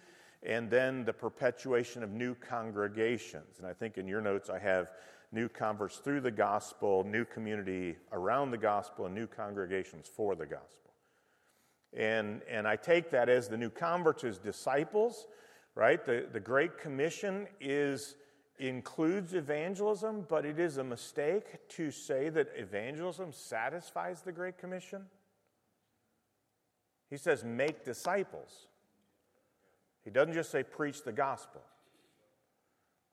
[0.41, 3.57] and then the perpetuation of new congregations.
[3.57, 4.93] And I think in your notes I have
[5.31, 10.45] new converts through the gospel, new community around the gospel, and new congregations for the
[10.45, 10.93] gospel.
[11.93, 15.27] And, and I take that as the new converts as disciples
[15.75, 16.03] right?
[16.05, 18.15] The, the Great Commission is,
[18.59, 25.05] includes evangelism, but it is a mistake to say that evangelism satisfies the Great Commission.
[27.09, 28.67] He says, make disciples.
[30.03, 31.61] He doesn't just say preach the gospel.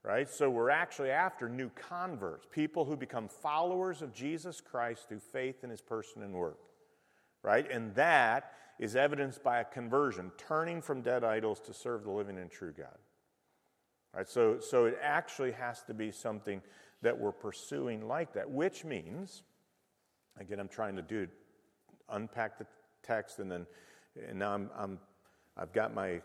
[0.09, 0.27] Right?
[0.27, 5.63] So we're actually after new converts, people who become followers of Jesus Christ through faith
[5.63, 6.59] in his person and work.
[7.43, 7.71] Right?
[7.71, 12.39] And that is evidenced by a conversion, turning from dead idols to serve the living
[12.39, 12.97] and true God.
[14.15, 16.63] Right, so, so it actually has to be something
[17.03, 19.43] that we're pursuing like that, which means,
[20.41, 21.29] again, I'm trying to do
[22.09, 22.67] unpack the
[23.03, 23.67] text, and then
[24.29, 24.99] and now I'm, I'm
[25.57, 26.23] I've got my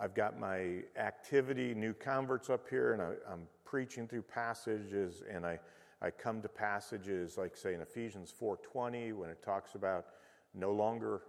[0.00, 5.44] I've got my activity, new converts up here, and I, I'm preaching through passages, and
[5.44, 5.58] I
[6.00, 10.06] I come to passages like say in Ephesians 4:20 when it talks about
[10.54, 11.22] no longer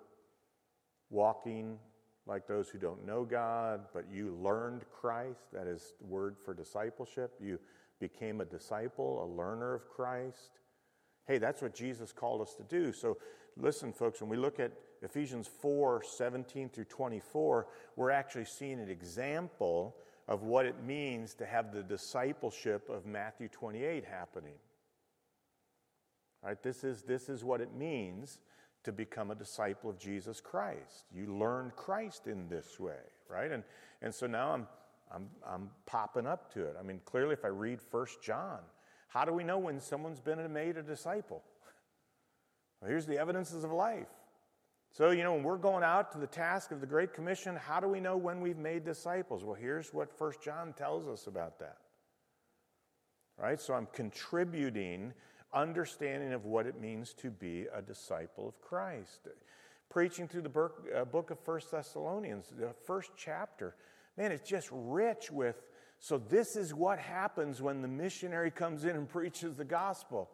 [1.09, 1.79] walking
[2.27, 5.51] like those who don't know God, but you learned Christ.
[5.51, 7.33] That is the word for discipleship.
[7.39, 7.59] You
[7.99, 10.59] became a disciple, a learner of Christ.
[11.25, 12.93] Hey, that's what Jesus called us to do.
[12.93, 13.17] So
[13.57, 18.89] listen, folks, when we look at Ephesians 4 17 through 24, we're actually seeing an
[18.89, 19.95] example
[20.27, 24.53] of what it means to have the discipleship of Matthew 28 happening.
[26.43, 28.39] Right, this is, this is what it means
[28.83, 31.05] to become a disciple of Jesus Christ.
[31.13, 33.51] You learn Christ in this way, right?
[33.51, 33.63] And,
[34.01, 34.67] and so now I'm,
[35.13, 36.75] I'm, I'm popping up to it.
[36.79, 38.59] I mean, clearly, if I read First John,
[39.09, 41.43] how do we know when someone's been made a disciple?
[42.81, 44.07] Well, here's the evidences of life.
[44.91, 47.79] So, you know, when we're going out to the task of the Great Commission, how
[47.79, 49.43] do we know when we've made disciples?
[49.43, 51.77] Well, here's what First John tells us about that.
[53.37, 53.59] Right?
[53.59, 55.13] So I'm contributing
[55.53, 59.27] understanding of what it means to be a disciple of Christ.
[59.89, 63.75] Preaching through the book, uh, of First Thessalonians, the first chapter,
[64.17, 65.63] man, it's just rich with.
[65.99, 70.29] So, this is what happens when the missionary comes in and preaches the gospel.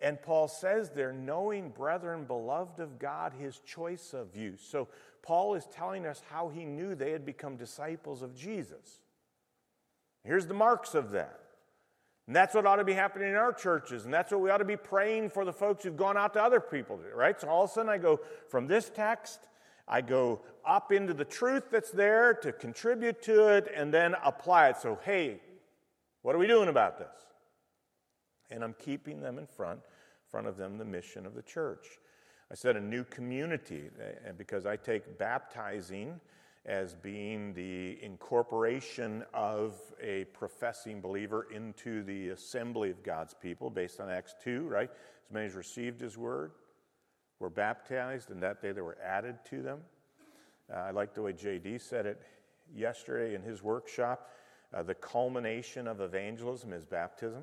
[0.00, 4.54] And Paul says there, knowing, brethren, beloved of God, his choice of you.
[4.56, 4.88] So,
[5.22, 9.00] Paul is telling us how he knew they had become disciples of Jesus.
[10.24, 11.40] Here's the marks of that.
[12.26, 14.04] And that's what ought to be happening in our churches.
[14.04, 16.42] And that's what we ought to be praying for the folks who've gone out to
[16.42, 17.38] other people, right?
[17.40, 19.40] So all of a sudden I go from this text,
[19.88, 24.68] I go up into the truth that's there to contribute to it and then apply
[24.68, 24.76] it.
[24.76, 25.40] So, hey,
[26.22, 27.08] what are we doing about this?
[28.50, 29.80] And I'm keeping them in front,
[30.30, 31.98] front of them the mission of the church.
[32.50, 33.90] I said a new community,
[34.26, 36.20] and because I take baptizing
[36.66, 44.00] as being the incorporation of a professing believer into the assembly of God's people based
[44.00, 44.90] on Acts 2, right?
[44.90, 46.52] As many as received his word
[47.38, 49.80] were baptized, and that day they were added to them.
[50.72, 52.20] Uh, I like the way JD said it
[52.74, 54.30] yesterday in his workshop.
[54.72, 57.42] Uh, the culmination of evangelism is baptism.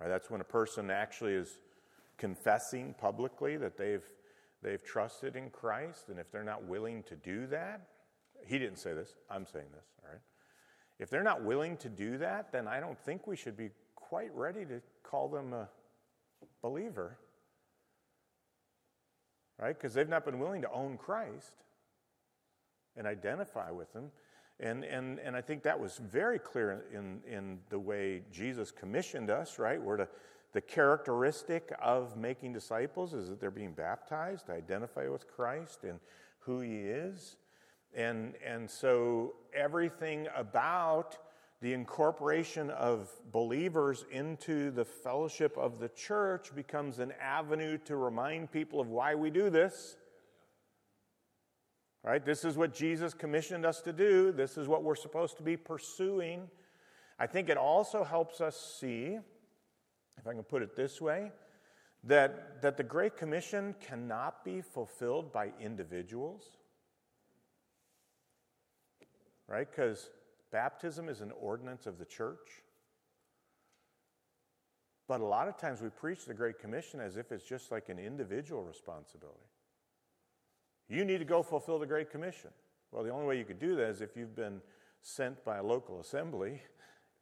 [0.00, 1.58] Right, that's when a person actually is
[2.16, 4.04] confessing publicly that they've
[4.62, 7.80] They've trusted in Christ, and if they're not willing to do that,
[8.46, 10.20] he didn't say this, I'm saying this, all right?
[10.98, 14.34] If they're not willing to do that, then I don't think we should be quite
[14.34, 15.68] ready to call them a
[16.60, 17.16] believer,
[19.58, 19.74] right?
[19.74, 21.54] Because they've not been willing to own Christ
[22.96, 24.10] and identify with Him.
[24.60, 29.30] And, and, and I think that was very clear in, in the way Jesus commissioned
[29.30, 29.80] us, right?
[29.80, 30.08] We're to,
[30.52, 35.98] the characteristic of making disciples is that they're being baptized, identify with Christ and
[36.40, 37.36] who He is.
[37.94, 41.16] And, and so everything about
[41.60, 48.50] the incorporation of believers into the fellowship of the church becomes an avenue to remind
[48.50, 49.96] people of why we do this.
[52.02, 52.24] Right?
[52.24, 54.32] This is what Jesus commissioned us to do.
[54.32, 56.48] This is what we're supposed to be pursuing.
[57.18, 59.18] I think it also helps us see,
[60.18, 61.30] if I can put it this way,
[62.04, 66.42] that, that the Great Commission cannot be fulfilled by individuals.
[69.46, 69.70] Right?
[69.70, 70.08] Because
[70.50, 72.62] Baptism is an ordinance of the church.
[75.06, 77.88] But a lot of times we preach the Great Commission as if it's just like
[77.88, 79.49] an individual responsibility.
[80.90, 82.50] You need to go fulfill the Great Commission.
[82.90, 84.60] Well, the only way you could do that is if you've been
[85.02, 86.60] sent by a local assembly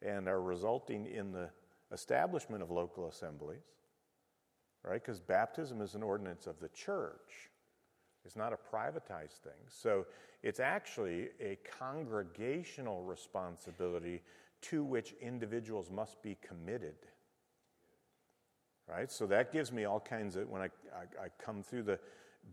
[0.01, 1.51] and are resulting in the
[1.93, 3.61] establishment of local assemblies,
[4.83, 5.03] right?
[5.03, 7.51] Because baptism is an ordinance of the church.
[8.25, 9.61] It's not a privatized thing.
[9.69, 10.07] So
[10.43, 14.23] it's actually a congregational responsibility
[14.63, 16.97] to which individuals must be committed.
[18.89, 19.13] Right?
[19.13, 21.99] So that gives me all kinds of, when I, I, I come through the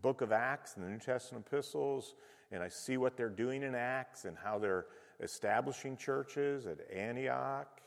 [0.02, 2.14] book of Acts and the New Testament epistles,
[2.52, 4.86] and I see what they're doing in Acts and how they're
[5.20, 7.80] establishing churches at Antioch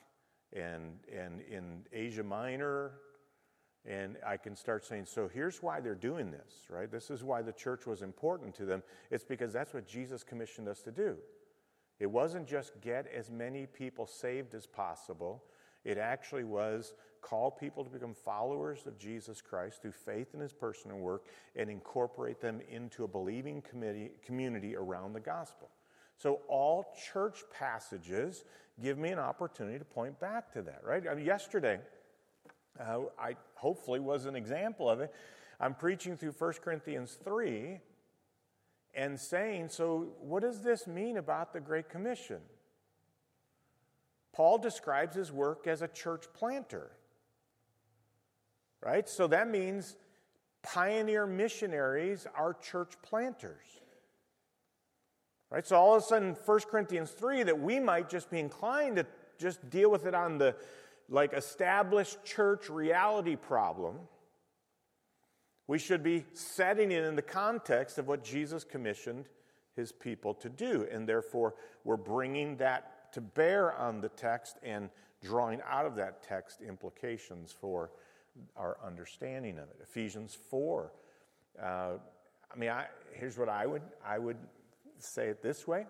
[0.54, 2.94] and, and in Asia Minor
[3.86, 6.92] and I can start saying, so here's why they're doing this, right?
[6.92, 8.84] This is why the church was important to them.
[9.10, 11.16] It's because that's what Jesus commissioned us to do.
[12.00, 15.44] It wasn't just get as many people saved as possible,
[15.84, 20.54] it actually was call people to become followers of Jesus Christ through faith in his
[20.54, 21.26] person and work
[21.56, 23.62] and incorporate them into a believing
[24.26, 25.70] community around the gospel.
[26.18, 28.44] So, all church passages
[28.82, 31.04] give me an opportunity to point back to that, right?
[31.10, 31.80] I mean, yesterday,
[32.80, 35.14] uh, I hopefully was an example of it.
[35.60, 37.80] I'm preaching through 1 Corinthians 3
[38.94, 42.40] and saying, so what does this mean about the Great Commission?
[44.40, 46.90] Paul describes his work as a church planter.
[48.82, 49.10] Right?
[49.10, 49.98] So that means
[50.64, 53.66] pioneer missionaries are church planters.
[55.52, 55.68] Right?
[55.68, 59.06] So all of a sudden, 1 Corinthians 3, that we might just be inclined to
[59.38, 60.56] just deal with it on the
[61.10, 63.98] like established church reality problem,
[65.68, 69.26] we should be setting it in the context of what Jesus commissioned
[69.76, 70.88] his people to do.
[70.90, 74.90] And therefore, we're bringing that to bear on the text and
[75.24, 77.92] drawing out of that text implications for
[78.56, 79.78] our understanding of it.
[79.82, 80.92] Ephesians 4.
[81.62, 81.66] Uh,
[82.52, 84.38] I mean, I, here's what I would, I would
[84.98, 85.86] say it this way.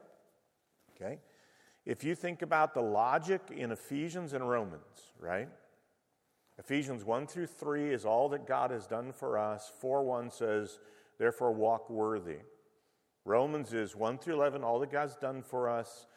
[0.96, 1.20] Okay?
[1.86, 5.50] If you think about the logic in Ephesians and Romans, right?
[6.58, 9.72] Ephesians 1 through 3 is all that God has done for us.
[9.80, 10.80] 4 1 says,
[11.18, 12.40] therefore walk worthy.
[13.26, 16.08] Romans is 1 through 11, all that God's done for us.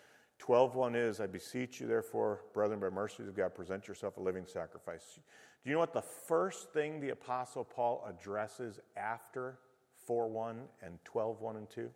[0.42, 4.20] 12 1 is, I beseech you, therefore, brethren, by mercies of God, present yourself a
[4.20, 5.04] living sacrifice.
[5.14, 9.60] Do you know what the first thing the Apostle Paul addresses after
[10.04, 11.88] 4 1 and 12 1 and 2?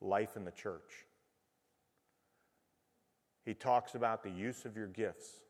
[0.00, 1.06] Life in the church.
[3.44, 5.40] He talks about the use of your gifts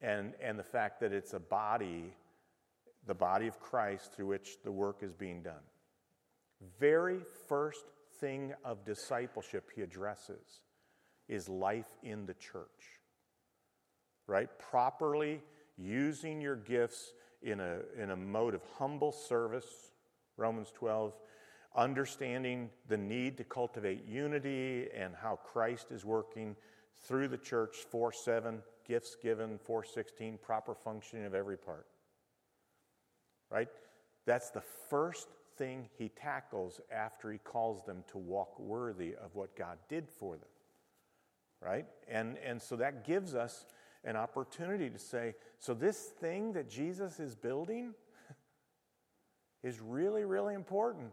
[0.00, 2.12] and, and the fact that it's a body,
[3.06, 5.62] the body of Christ through which the work is being done.
[6.80, 7.84] Very first
[8.20, 10.60] thing of discipleship he addresses
[11.28, 13.00] is life in the church,
[14.26, 14.48] right?
[14.58, 15.40] Properly
[15.76, 17.12] using your gifts
[17.42, 19.66] in a, in a mode of humble service,
[20.36, 21.14] Romans 12,
[21.76, 26.56] understanding the need to cultivate unity and how Christ is working
[27.06, 31.86] through the church 4 7, gifts given, 416, proper functioning of every part.
[33.50, 33.68] Right?
[34.26, 39.56] That's the first thing he tackles after he calls them to walk worthy of what
[39.56, 40.48] God did for them.
[41.60, 41.86] Right?
[42.08, 43.66] And, and so that gives us
[44.04, 47.94] an opportunity to say, so this thing that Jesus is building
[49.62, 51.12] is really, really important.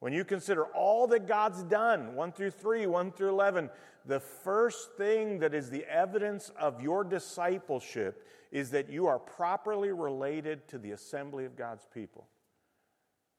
[0.00, 3.70] When you consider all that God's done, 1 through 3, 1 through 11,
[4.04, 9.92] the first thing that is the evidence of your discipleship is that you are properly
[9.92, 12.26] related to the assembly of God's people.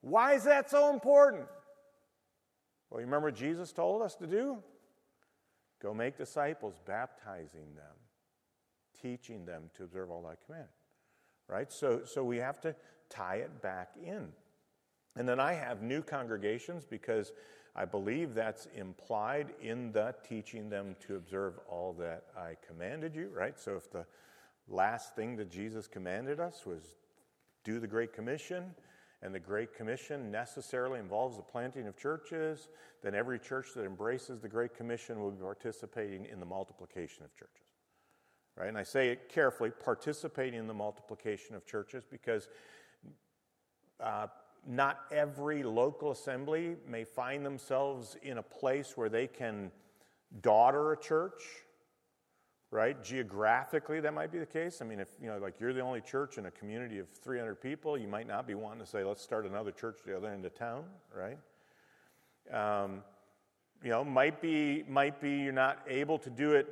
[0.06, 1.48] Why is that so important?
[2.92, 4.60] Well, you remember what Jesus told us to do?
[5.82, 7.96] Go make disciples, baptizing them,
[9.02, 10.68] teaching them to observe all that I command.
[11.48, 11.72] Right?
[11.72, 12.76] So, so we have to
[13.10, 14.28] tie it back in.
[15.16, 17.32] And then I have new congregations because
[17.76, 23.32] I believe that's implied in the teaching them to observe all that I commanded you,
[23.34, 23.60] right?
[23.60, 24.06] So if the
[24.68, 26.84] last thing that Jesus commanded us was
[27.64, 28.76] do the Great Commission,
[29.26, 32.70] and the Great Commission necessarily involves the planting of churches,
[33.02, 37.34] then every church that embraces the Great Commission will be participating in the multiplication of
[37.36, 37.66] churches.
[38.56, 38.70] Right?
[38.70, 42.48] And I say it carefully participating in the multiplication of churches because
[44.00, 44.28] uh,
[44.68, 49.72] not every local assembly may find themselves in a place where they can
[50.42, 51.42] daughter a church
[52.72, 53.02] right?
[53.04, 54.82] Geographically, that might be the case.
[54.82, 57.56] I mean, if you know, like you're the only church in a community of 300
[57.56, 60.46] people, you might not be wanting to say, let's start another church the other end
[60.46, 60.84] of town,
[61.16, 61.38] right?
[62.52, 63.02] Um,
[63.84, 66.68] you know, might be might be you're not able to do it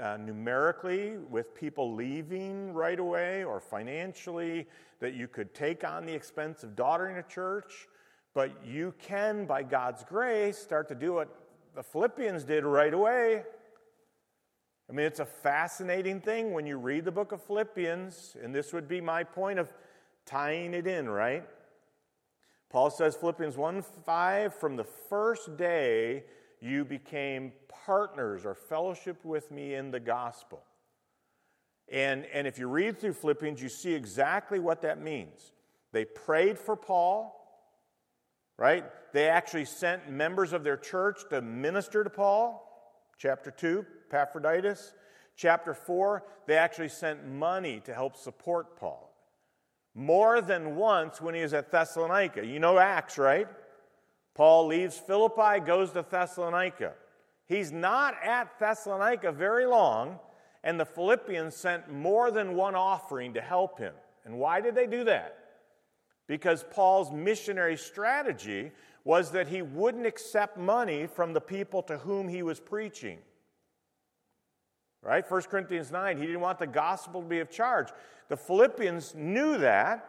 [0.00, 4.66] uh, numerically with people leaving right away, or financially
[5.00, 7.88] that you could take on the expense of daughtering a church,
[8.34, 11.28] but you can, by God's grace, start to do what
[11.74, 13.42] the Philippians did right away
[14.88, 18.72] I mean, it's a fascinating thing when you read the book of Philippians, and this
[18.72, 19.72] would be my point of
[20.26, 21.44] tying it in, right?
[22.70, 26.24] Paul says, Philippians 1 5, from the first day
[26.60, 27.52] you became
[27.86, 30.62] partners or fellowship with me in the gospel.
[31.90, 35.52] And, and if you read through Philippians, you see exactly what that means.
[35.92, 37.38] They prayed for Paul,
[38.56, 38.84] right?
[39.12, 42.68] They actually sent members of their church to minister to Paul.
[43.22, 44.94] Chapter 2, Epaphroditus.
[45.36, 49.14] Chapter 4, they actually sent money to help support Paul.
[49.94, 52.44] More than once when he was at Thessalonica.
[52.44, 53.46] You know Acts, right?
[54.34, 56.94] Paul leaves Philippi, goes to Thessalonica.
[57.46, 60.18] He's not at Thessalonica very long,
[60.64, 63.94] and the Philippians sent more than one offering to help him.
[64.24, 65.38] And why did they do that?
[66.26, 68.72] Because Paul's missionary strategy
[69.04, 73.18] was that he wouldn't accept money from the people to whom he was preaching.
[75.02, 75.28] Right?
[75.28, 77.88] 1 Corinthians 9, he didn't want the gospel to be of charge.
[78.28, 80.08] The Philippians knew that.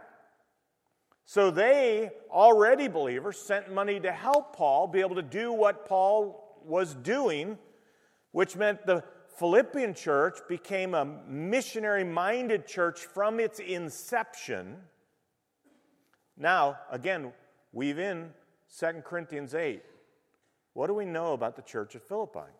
[1.25, 6.61] So they, already believers, sent money to help Paul be able to do what Paul
[6.63, 7.57] was doing,
[8.31, 9.03] which meant the
[9.37, 14.77] Philippian church became a missionary minded church from its inception.
[16.37, 17.33] Now, again,
[17.71, 18.29] weave in
[18.79, 19.83] 2 Corinthians 8.
[20.73, 22.51] What do we know about the church at Philippi?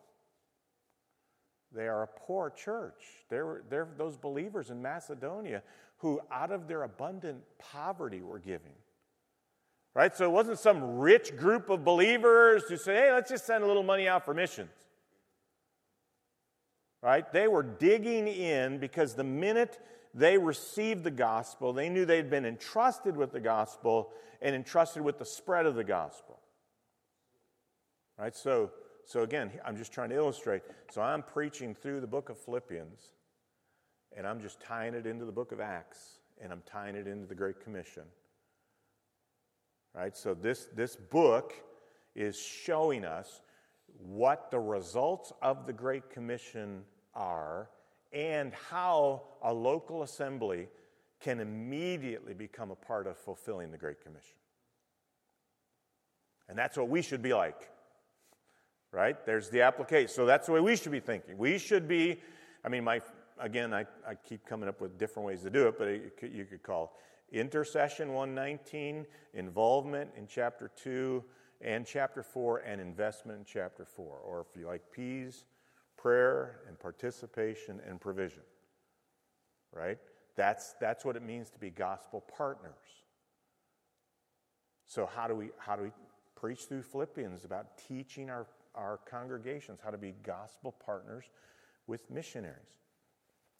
[1.74, 3.03] They are a poor church.
[3.30, 5.64] They're, they're those believers in Macedonia
[5.97, 8.74] who, out of their abundant poverty, were giving.
[9.95, 10.16] Right?
[10.16, 13.68] So it wasn't some rich group of believers who said, hey, let's just send a
[13.68, 14.72] little money out for missions.
[17.01, 17.32] Right?
[17.32, 19.80] They were digging in because the minute
[20.14, 24.11] they received the gospel, they knew they'd been entrusted with the gospel
[24.41, 26.39] and entrusted with the spread of the gospel.
[28.18, 28.36] Right?
[28.36, 28.72] So
[29.05, 30.61] so again, I'm just trying to illustrate.
[30.91, 33.11] So I'm preaching through the book of Philippians,
[34.16, 37.28] and I'm just tying it into the book of Acts, and I'm tying it into
[37.28, 38.03] the Great Commission.
[39.93, 40.16] Right?
[40.16, 41.53] So this, this book
[42.16, 43.41] is showing us
[43.99, 46.84] what the results of the Great Commission
[47.14, 47.70] are
[48.14, 50.68] and how a local assembly
[51.20, 54.36] can immediately become a part of fulfilling the Great Commission.
[56.49, 57.70] And that's what we should be like
[58.93, 59.26] right?
[59.26, 60.07] There's the application.
[60.07, 61.38] So that's the way we should be thinking.
[61.38, 62.22] We should be,
[62.64, 63.01] I mean, my,
[63.39, 65.88] again, I, I keep coming up with different ways to do it, but
[66.32, 66.95] you could call
[67.32, 71.24] intercession 119, involvement in chapter 2
[71.61, 74.18] and chapter 4, and investment in chapter 4.
[74.18, 75.43] Or if you like P's,
[76.03, 78.43] prayer and participation and provision.
[79.71, 79.97] Right?
[80.35, 82.71] That's, that's what it means to be gospel partners.
[84.85, 85.91] So how do we how do we
[86.35, 88.45] preach through Philippians about teaching our
[88.75, 91.25] our congregations how to be gospel partners
[91.87, 92.57] with missionaries.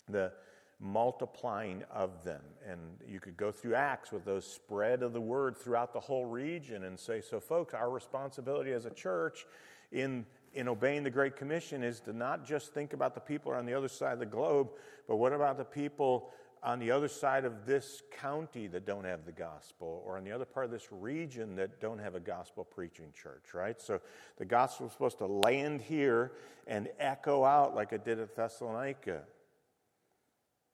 [0.09, 0.31] The
[0.79, 2.41] multiplying of them.
[2.67, 6.25] And you could go through Acts with those spread of the word throughout the whole
[6.25, 9.45] region and say, so, folks, our responsibility as a church
[9.91, 13.66] in, in obeying the Great Commission is to not just think about the people on
[13.66, 14.70] the other side of the globe,
[15.08, 16.32] but what about the people
[16.64, 20.32] on the other side of this county that don't have the gospel, or on the
[20.32, 23.82] other part of this region that don't have a gospel preaching church, right?
[23.82, 23.99] So
[24.38, 26.32] the gospel is supposed to land here
[26.66, 29.24] and echo out like it did at Thessalonica,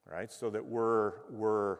[0.05, 0.31] right?
[0.31, 1.79] So that we're, we're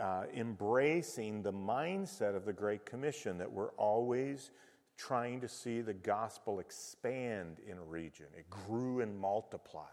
[0.00, 4.50] uh, embracing the mindset of the Great Commission that we're always
[4.96, 8.26] trying to see the gospel expand in a region.
[8.36, 9.88] It grew and multiplied.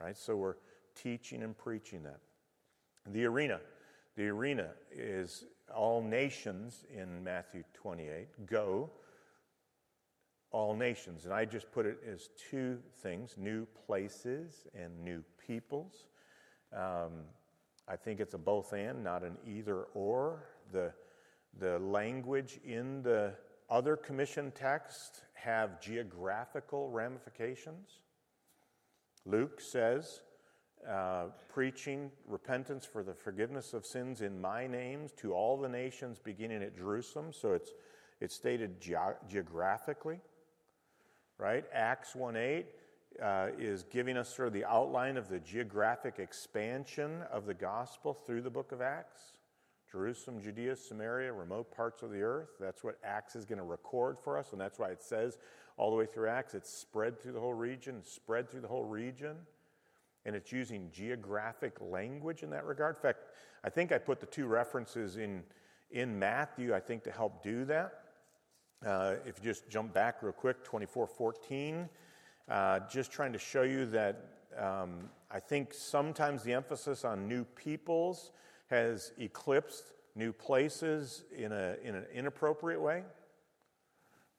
[0.00, 0.16] Right?
[0.16, 0.56] So we're
[0.94, 2.20] teaching and preaching that.
[3.06, 3.60] The arena.
[4.16, 5.44] The arena is
[5.74, 8.46] all nations in Matthew 28.
[8.46, 8.90] Go,
[10.50, 11.24] all nations.
[11.24, 16.06] And I just put it as two things new places and new peoples.
[16.72, 17.24] Um,
[17.86, 20.44] I think it's a both and, not an either or.
[20.72, 20.92] The,
[21.58, 23.34] the language in the
[23.70, 28.00] other commission texts have geographical ramifications.
[29.26, 30.20] Luke says,
[30.88, 36.18] uh, preaching repentance for the forgiveness of sins in my names to all the nations
[36.18, 37.32] beginning at Jerusalem.
[37.32, 37.72] So it's,
[38.20, 38.92] it's stated ge-
[39.28, 40.20] geographically,
[41.38, 41.64] right?
[41.72, 42.66] Acts 1 8
[43.22, 48.12] uh, is giving us sort of the outline of the geographic expansion of the gospel
[48.12, 49.32] through the book of Acts.
[49.94, 52.48] Jerusalem, Judea, Samaria, remote parts of the earth.
[52.58, 55.38] That's what Acts is going to record for us, and that's why it says
[55.76, 58.82] all the way through Acts it's spread through the whole region, spread through the whole
[58.82, 59.36] region.
[60.26, 62.96] And it's using geographic language in that regard.
[62.96, 63.20] In fact,
[63.62, 65.44] I think I put the two references in,
[65.92, 68.00] in Matthew, I think, to help do that.
[68.84, 71.88] Uh, if you just jump back real quick, 24 14,
[72.48, 74.24] uh, just trying to show you that
[74.58, 78.32] um, I think sometimes the emphasis on new peoples
[78.74, 83.04] has eclipsed new places in, a, in an inappropriate way.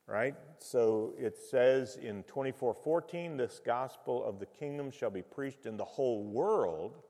[0.08, 0.36] Right?
[0.60, 5.86] So it says in 24:14, this gospel of the kingdom shall be preached in the
[5.86, 7.02] whole world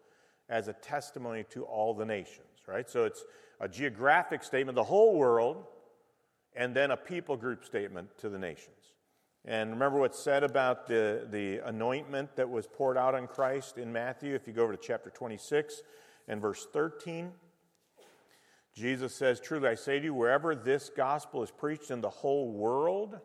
[0.47, 2.47] as a testimony to all the nations.
[2.67, 2.89] Right?
[2.89, 3.25] So it's
[3.59, 5.65] a geographic statement, the whole world,
[6.55, 8.93] and then a people group statement to the nations.
[9.43, 13.91] And remember what's said about the, the anointment that was poured out on Christ in
[13.91, 14.33] Matthew?
[14.35, 15.83] If you go over to chapter 26
[16.27, 17.31] and verse 13,
[18.73, 22.51] Jesus says, Truly I say to you, wherever this gospel is preached in the whole
[22.51, 23.19] world,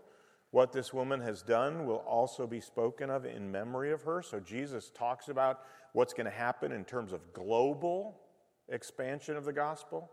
[0.53, 4.22] what this woman has done will also be spoken of in memory of her.
[4.22, 5.61] So Jesus talks about
[5.92, 8.20] what's going to happen in terms of global
[8.68, 10.11] expansion of the gospel.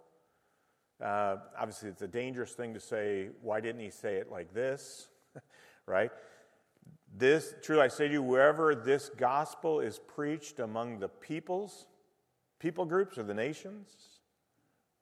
[1.03, 5.09] Uh, obviously, it's a dangerous thing to say, why didn't he say it like this?
[5.85, 6.11] right?
[7.15, 11.85] This, truly I say to you, wherever this gospel is preached among the peoples,
[12.59, 13.87] people groups or the nations,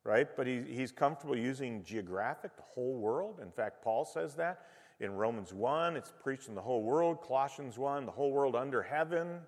[0.03, 0.27] right?
[0.35, 3.39] But he, he's comfortable using geographic, the whole world.
[3.41, 4.65] In fact, Paul says that
[4.99, 7.21] in Romans 1, it's preached in the whole world.
[7.21, 9.39] Colossians 1, the whole world under heaven,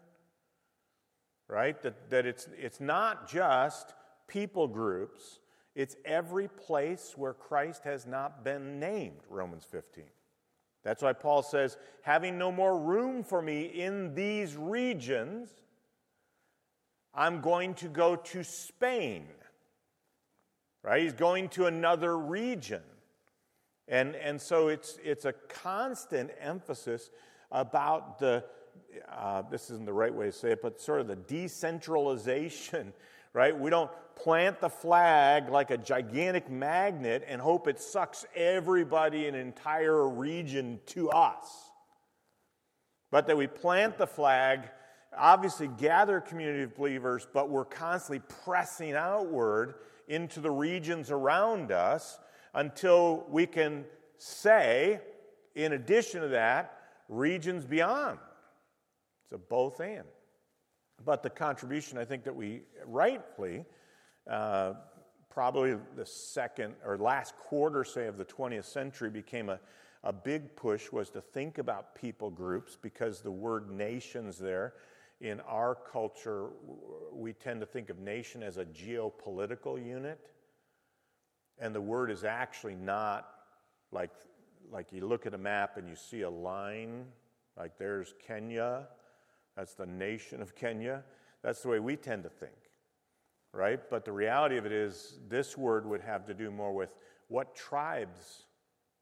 [1.47, 1.81] right?
[1.81, 3.93] That, that it's, it's not just
[4.27, 5.39] people groups,
[5.75, 10.03] it's every place where Christ has not been named, Romans 15.
[10.83, 15.49] That's why Paul says, having no more room for me in these regions,
[17.17, 19.25] I'm going to go to Spain.
[20.83, 21.01] Right?
[21.01, 22.81] He's going to another region.
[23.89, 27.09] And, and so it's, it's a constant emphasis
[27.51, 28.45] about the,
[29.11, 32.93] uh, this isn't the right way to say it, but sort of the decentralization
[33.37, 33.57] right?
[33.57, 39.35] We don't plant the flag like a gigantic magnet and hope it sucks everybody in
[39.35, 41.69] an entire region to us.
[43.11, 44.69] But that we plant the flag,
[45.17, 49.75] obviously gather community of believers, but we're constantly pressing outward
[50.07, 52.19] into the regions around us
[52.53, 53.85] until we can
[54.17, 54.99] say,
[55.55, 56.77] in addition to that,
[57.09, 58.19] regions beyond.
[59.25, 60.03] It's a both and.
[61.03, 63.65] But the contribution, I think, that we rightfully,
[64.29, 64.73] uh,
[65.29, 69.59] probably the second or last quarter, say, of the 20th century became a,
[70.03, 74.73] a big push was to think about people groups because the word nations there
[75.19, 76.49] in our culture,
[77.11, 80.19] we tend to think of nation as a geopolitical unit.
[81.59, 83.27] And the word is actually not
[83.91, 84.11] like,
[84.71, 87.05] like you look at a map and you see a line,
[87.57, 88.87] like there's Kenya,
[89.55, 91.03] that's the nation of Kenya.
[91.41, 92.53] That's the way we tend to think,
[93.53, 93.79] right?
[93.89, 96.89] But the reality of it is, this word would have to do more with
[97.27, 98.43] what tribes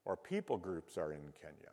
[0.06, 1.72] or people groups are in Kenya,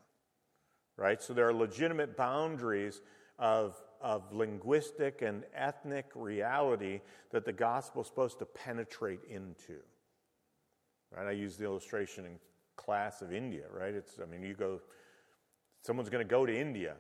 [0.98, 1.22] right?
[1.22, 3.02] So there are legitimate boundaries
[3.40, 9.78] of, of linguistic and ethnic reality that the gospel is supposed to penetrate into.
[11.16, 11.28] Right?
[11.28, 12.40] I use the illustration in
[12.76, 13.94] class of India, right?
[13.94, 14.82] It's, I mean, you go,
[15.82, 16.96] someone's going to go to India.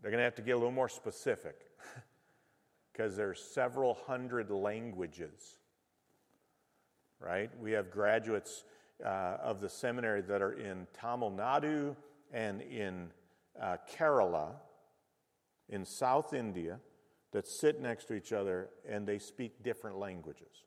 [0.00, 1.56] They're going to have to get a little more specific
[2.92, 5.58] because there's several hundred languages,
[7.20, 7.50] right?
[7.60, 8.64] We have graduates
[9.04, 11.96] uh, of the seminary that are in Tamil Nadu
[12.32, 13.10] and in
[13.60, 14.52] uh, Kerala,
[15.68, 16.80] in South India,
[17.32, 20.64] that sit next to each other and they speak different languages.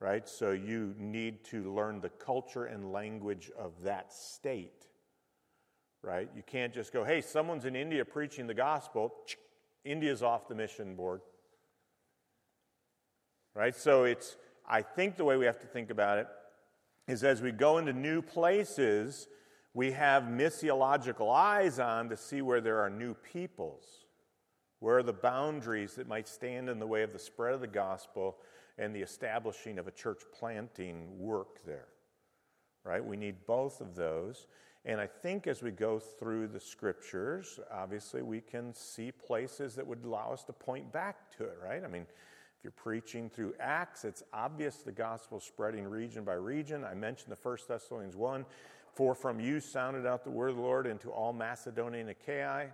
[0.00, 0.28] Right?
[0.28, 4.86] So you need to learn the culture and language of that state.
[6.02, 6.28] Right?
[6.36, 9.14] You can't just go, hey, someone's in India preaching the gospel.
[9.84, 11.22] India's off the mission board.
[13.54, 13.74] Right?
[13.74, 14.36] So it's,
[14.68, 16.26] I think the way we have to think about it
[17.06, 19.28] is as we go into new places,
[19.74, 23.84] we have missiological eyes on to see where there are new peoples.
[24.78, 27.66] Where are the boundaries that might stand in the way of the spread of the
[27.66, 28.36] gospel
[28.78, 31.88] and the establishing of a church planting work there?
[32.84, 33.04] Right?
[33.04, 34.46] We need both of those.
[34.84, 39.86] And I think as we go through the scriptures, obviously we can see places that
[39.86, 41.82] would allow us to point back to it, right?
[41.82, 46.84] I mean, if you're preaching through Acts, it's obvious the gospel spreading region by region.
[46.84, 48.44] I mentioned the First Thessalonians 1
[48.94, 52.68] For from you sounded out the word of the Lord into all Macedonia and Achaia.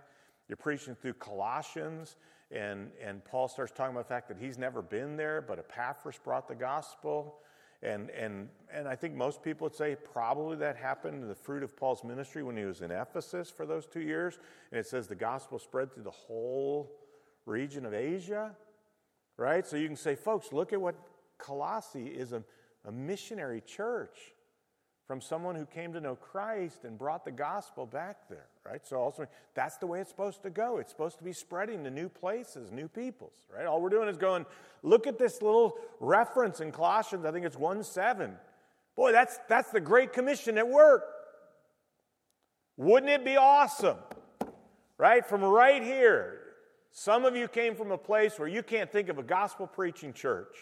[0.47, 2.15] You're preaching through Colossians,
[2.51, 6.19] and, and Paul starts talking about the fact that he's never been there, but Epaphras
[6.23, 7.37] brought the gospel.
[7.81, 11.63] And, and, and I think most people would say probably that happened in the fruit
[11.63, 14.37] of Paul's ministry when he was in Ephesus for those two years.
[14.71, 16.91] And it says the gospel spread through the whole
[17.47, 18.55] region of Asia,
[19.37, 19.65] right?
[19.65, 20.95] So you can say, folks, look at what
[21.39, 22.43] Colossae is a,
[22.85, 24.33] a missionary church
[25.11, 28.79] from someone who came to know Christ and brought the gospel back there, right?
[28.87, 30.77] So also that's the way it's supposed to go.
[30.77, 33.65] It's supposed to be spreading to new places, new peoples, right?
[33.65, 34.45] All we're doing is going,
[34.83, 38.37] look at this little reference in Colossians, I think it's 1 7.
[38.95, 41.03] Boy, that's that's the Great Commission at work.
[42.77, 43.97] Wouldn't it be awesome?
[44.97, 45.25] Right?
[45.25, 46.39] From right here.
[46.91, 50.13] Some of you came from a place where you can't think of a gospel preaching
[50.13, 50.55] church,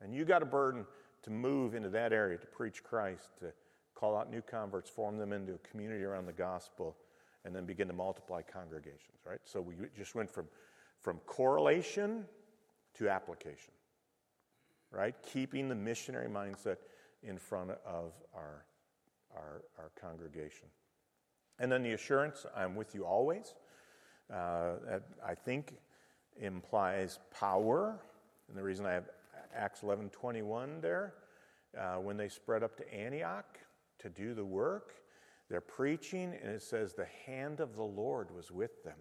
[0.00, 0.86] and you got a burden
[1.22, 3.52] to move into that area to preach Christ, to
[3.94, 6.96] call out new converts, form them into a community around the gospel,
[7.44, 9.40] and then begin to multiply congregations, right?
[9.44, 10.46] So we just went from,
[11.00, 12.24] from correlation
[12.94, 13.72] to application,
[14.90, 15.14] right?
[15.32, 16.76] Keeping the missionary mindset
[17.22, 18.64] in front of our,
[19.34, 20.66] our, our congregation.
[21.58, 23.54] And then the assurance, I'm with you always,
[24.32, 24.74] uh,
[25.26, 25.74] I think
[26.40, 28.00] implies power.
[28.48, 29.08] And the reason I have
[29.54, 31.14] Acts 11 21 there,
[31.78, 33.58] uh, when they spread up to Antioch
[34.00, 34.94] to do the work.
[35.48, 38.98] They're preaching, and it says the hand of the Lord was with them.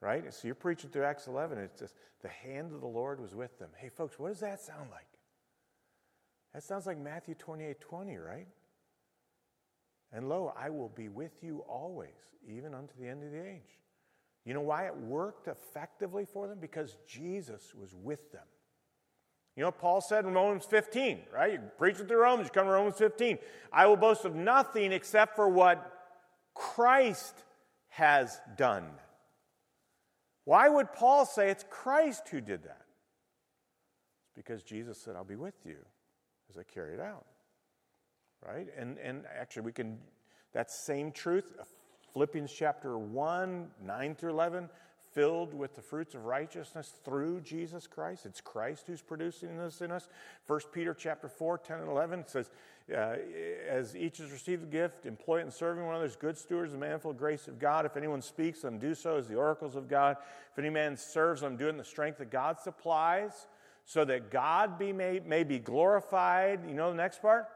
[0.00, 0.32] Right?
[0.34, 3.34] So you're preaching through Acts 11, and it says the hand of the Lord was
[3.34, 3.70] with them.
[3.76, 5.06] Hey, folks, what does that sound like?
[6.52, 8.48] That sounds like Matthew 28 20, right?
[10.12, 12.10] And lo, I will be with you always,
[12.46, 13.78] even unto the end of the age.
[14.44, 16.58] You know why it worked effectively for them?
[16.60, 18.42] Because Jesus was with them.
[19.56, 21.52] You know what Paul said in Romans 15, right?
[21.52, 23.38] You preach it the Romans, you come to Romans 15.
[23.72, 25.92] I will boast of nothing except for what
[26.54, 27.34] Christ
[27.88, 28.86] has done.
[30.44, 32.82] Why would Paul say it's Christ who did that?
[34.24, 35.76] It's because Jesus said, I'll be with you
[36.48, 37.26] as I carry it out.
[38.44, 38.66] Right?
[38.76, 39.98] And, and actually, we can,
[40.52, 41.52] that same truth,
[42.12, 44.68] Philippians chapter 1, 9 through 11,
[45.12, 48.26] filled with the fruits of righteousness through Jesus Christ.
[48.26, 50.08] It's Christ who's producing this in us.
[50.46, 52.50] 1 Peter chapter 4, 10 and 11 says,
[52.90, 53.16] uh,
[53.68, 56.72] As each has received a gift, employ it in serving one another as good stewards
[56.72, 57.86] of the manifold grace of God.
[57.86, 60.16] If anyone speaks, let him do so as the oracles of God.
[60.52, 63.46] If any man serves, let him do it in the strength that God supplies,
[63.84, 66.60] so that God be may, may be glorified.
[66.66, 67.48] You know the next part?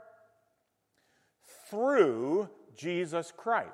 [1.71, 3.71] Through Jesus Christ.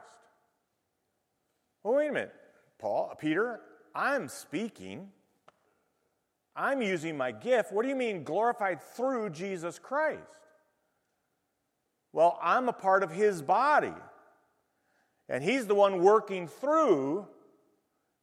[1.83, 2.35] Well, wait a minute,
[2.78, 3.61] Paul, Peter,
[3.95, 5.09] I'm speaking.
[6.55, 7.72] I'm using my gift.
[7.72, 10.20] What do you mean glorified through Jesus Christ?
[12.12, 13.95] Well, I'm a part of his body.
[15.28, 17.26] And he's the one working through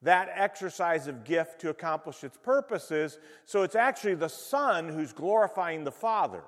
[0.01, 3.17] that exercise of gift to accomplish its purposes.
[3.45, 6.43] So it's actually the Son who's glorifying the Father.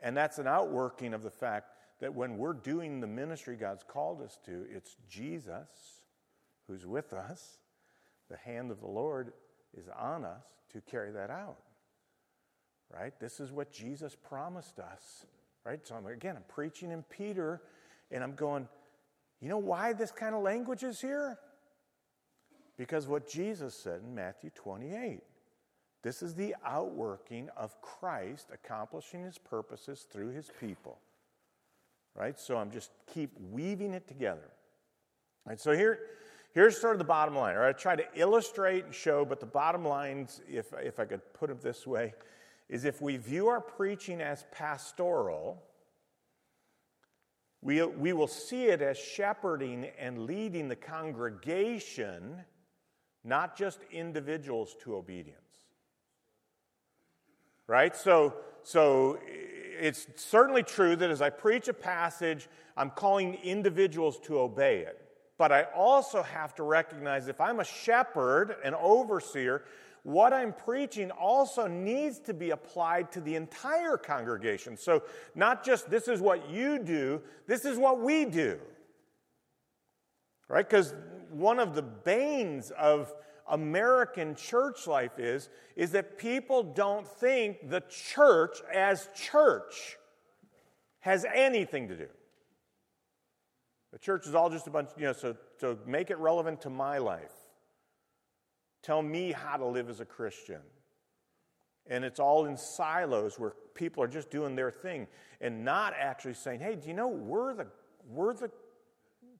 [0.00, 4.22] And that's an outworking of the fact that when we're doing the ministry God's called
[4.22, 6.02] us to, it's Jesus
[6.66, 7.58] who's with us.
[8.30, 9.32] The hand of the Lord
[9.76, 11.58] is on us to carry that out.
[12.92, 13.18] Right?
[13.18, 15.26] This is what Jesus promised us.
[15.64, 15.84] Right?
[15.86, 17.62] So I'm, again, I'm preaching in Peter,
[18.10, 18.68] and I'm going,
[19.40, 21.38] you know why this kind of language is here?
[22.76, 25.20] Because what Jesus said in Matthew 28.
[26.02, 31.00] This is the outworking of Christ accomplishing his purposes through his people
[32.18, 32.38] right?
[32.38, 34.50] So I'm just keep weaving it together.
[35.46, 36.00] And so here,
[36.52, 37.54] here's sort of the bottom line.
[37.54, 41.22] Or I try to illustrate and show, but the bottom lines, if, if I could
[41.32, 42.14] put it this way,
[42.68, 45.62] is if we view our preaching as pastoral,
[47.60, 52.44] We, we will see it as shepherding and leading the congregation,
[53.24, 55.66] not just individuals to obedience.
[57.66, 57.96] Right?
[57.96, 59.18] So, so
[59.80, 65.00] it's certainly true that as I preach a passage, I'm calling individuals to obey it.
[65.38, 69.64] But I also have to recognize if I'm a shepherd, an overseer,
[70.02, 74.76] what I'm preaching also needs to be applied to the entire congregation.
[74.76, 75.02] So,
[75.34, 78.58] not just this is what you do, this is what we do.
[80.48, 80.68] Right?
[80.68, 80.94] Because
[81.30, 83.12] one of the banes of
[83.50, 89.96] American church life is, is that people don't think the church as church
[91.00, 92.08] has anything to do.
[93.92, 96.70] The church is all just a bunch, you know, so, so make it relevant to
[96.70, 97.32] my life.
[98.82, 100.60] Tell me how to live as a Christian.
[101.86, 105.06] And it's all in silos where people are just doing their thing
[105.40, 107.66] and not actually saying, hey, do you know we're the,
[108.10, 108.50] we're the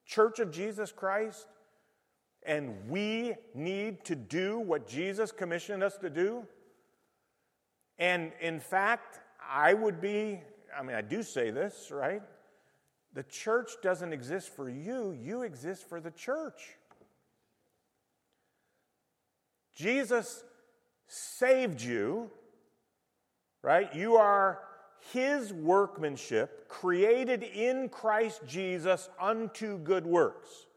[0.06, 1.46] church of Jesus Christ?
[2.49, 6.46] And we need to do what Jesus commissioned us to do.
[7.99, 10.40] And in fact, I would be,
[10.76, 12.22] I mean, I do say this, right?
[13.12, 16.76] The church doesn't exist for you, you exist for the church.
[19.74, 20.42] Jesus
[21.07, 22.30] saved you,
[23.62, 23.94] right?
[23.94, 24.61] You are
[25.12, 30.67] his workmanship, created in Christ Jesus unto good works.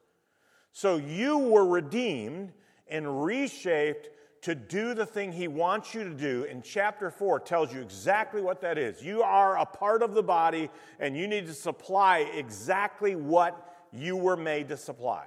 [0.73, 2.53] So you were redeemed
[2.87, 4.09] and reshaped
[4.41, 6.47] to do the thing he wants you to do.
[6.49, 9.03] And chapter 4 tells you exactly what that is.
[9.03, 10.69] You are a part of the body,
[10.99, 15.25] and you need to supply exactly what you were made to supply.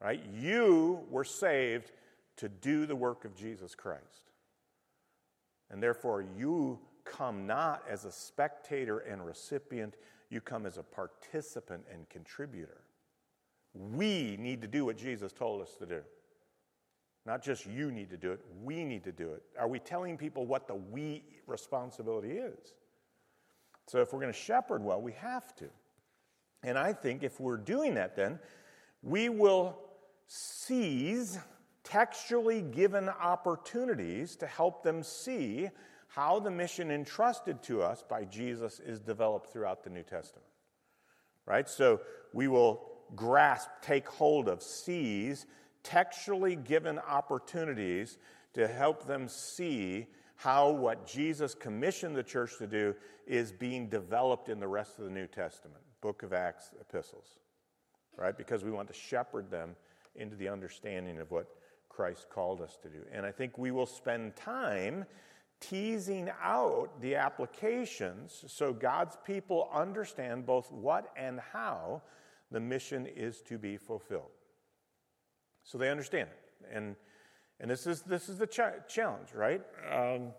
[0.00, 0.22] Right?
[0.32, 1.90] You were saved
[2.36, 4.30] to do the work of Jesus Christ.
[5.70, 9.96] And therefore, you come not as a spectator and recipient,
[10.30, 12.82] you come as a participant and contributor.
[13.74, 16.00] We need to do what Jesus told us to do.
[17.26, 19.42] Not just you need to do it, we need to do it.
[19.58, 22.74] Are we telling people what the we responsibility is?
[23.86, 25.66] So, if we're going to shepherd well, we have to.
[26.62, 28.38] And I think if we're doing that, then
[29.02, 29.78] we will
[30.26, 31.38] seize
[31.82, 35.68] textually given opportunities to help them see
[36.08, 40.46] how the mission entrusted to us by Jesus is developed throughout the New Testament.
[41.46, 41.68] Right?
[41.68, 42.00] So,
[42.32, 45.46] we will grasp, take hold of, seize
[45.82, 48.18] textually given opportunities
[48.54, 50.06] to help them see
[50.36, 52.94] how what Jesus commissioned the church to do
[53.26, 57.38] is being developed in the rest of the New Testament, book of Acts, epistles,
[58.16, 58.36] right?
[58.36, 59.76] Because we want to shepherd them
[60.16, 61.46] into the understanding of what
[61.88, 62.98] Christ called us to do.
[63.12, 65.04] And I think we will spend time
[65.60, 72.02] teasing out the applications so God's people understand both what and how
[72.50, 74.30] the mission is to be fulfilled.
[75.62, 76.74] So they understand it.
[76.74, 76.96] And,
[77.60, 79.62] and this, is, this is the ch- challenge, right?
[79.92, 80.32] Um,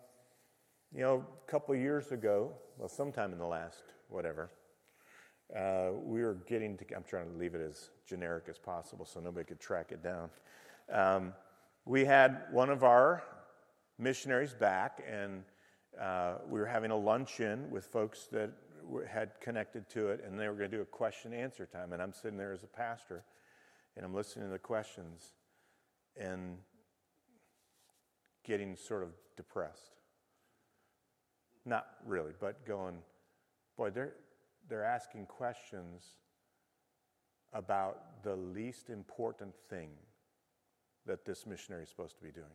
[0.93, 4.49] you know, a couple years ago, well, sometime in the last whatever,
[5.55, 9.19] uh, we were getting to, I'm trying to leave it as generic as possible so
[9.19, 10.29] nobody could track it down.
[10.91, 11.33] Um,
[11.85, 13.23] we had one of our
[13.97, 15.43] missionaries back, and
[15.99, 18.51] uh, we were having a luncheon with folks that
[19.09, 21.93] had connected to it, and they were going to do a question answer time.
[21.93, 23.23] And I'm sitting there as a pastor,
[23.95, 25.33] and I'm listening to the questions
[26.17, 26.57] and
[28.43, 29.95] getting sort of depressed.
[31.65, 32.97] Not really, but going,
[33.77, 34.13] boy, they're,
[34.67, 36.03] they're asking questions
[37.53, 39.89] about the least important thing
[41.05, 42.45] that this missionary is supposed to be doing.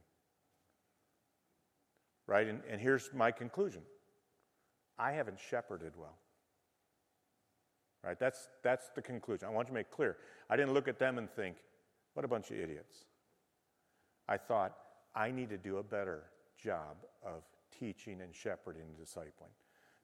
[2.26, 2.46] Right?
[2.46, 3.82] And, and here's my conclusion
[4.98, 6.18] I haven't shepherded well.
[8.02, 8.18] Right?
[8.18, 9.48] That's, that's the conclusion.
[9.48, 10.16] I want you to make clear.
[10.48, 11.56] I didn't look at them and think,
[12.14, 13.04] what a bunch of idiots.
[14.28, 14.76] I thought,
[15.14, 16.24] I need to do a better
[16.56, 17.42] job of
[17.78, 19.52] teaching and shepherding and discipling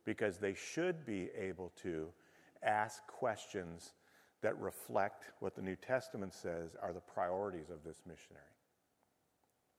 [0.04, 2.08] because they should be able to
[2.62, 3.92] ask questions
[4.42, 8.44] that reflect what the New Testament says are the priorities of this missionary.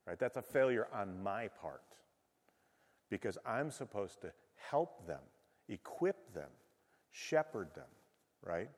[0.08, 0.18] Right?
[0.18, 1.84] That's a failure on my part
[3.10, 4.32] because I'm supposed to
[4.70, 5.22] help them,
[5.68, 6.50] equip them,
[7.12, 7.90] shepherd them,
[8.44, 8.70] right?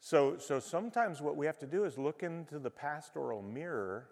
[0.00, 4.08] So, so sometimes what we have to do is look into the pastoral mirror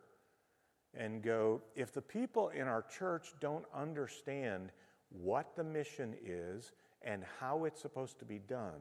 [0.95, 4.70] and go, if the people in our church don't understand
[5.11, 6.72] what the mission is
[7.03, 8.80] and how it's supposed to be done,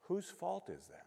[0.00, 1.06] whose fault is that?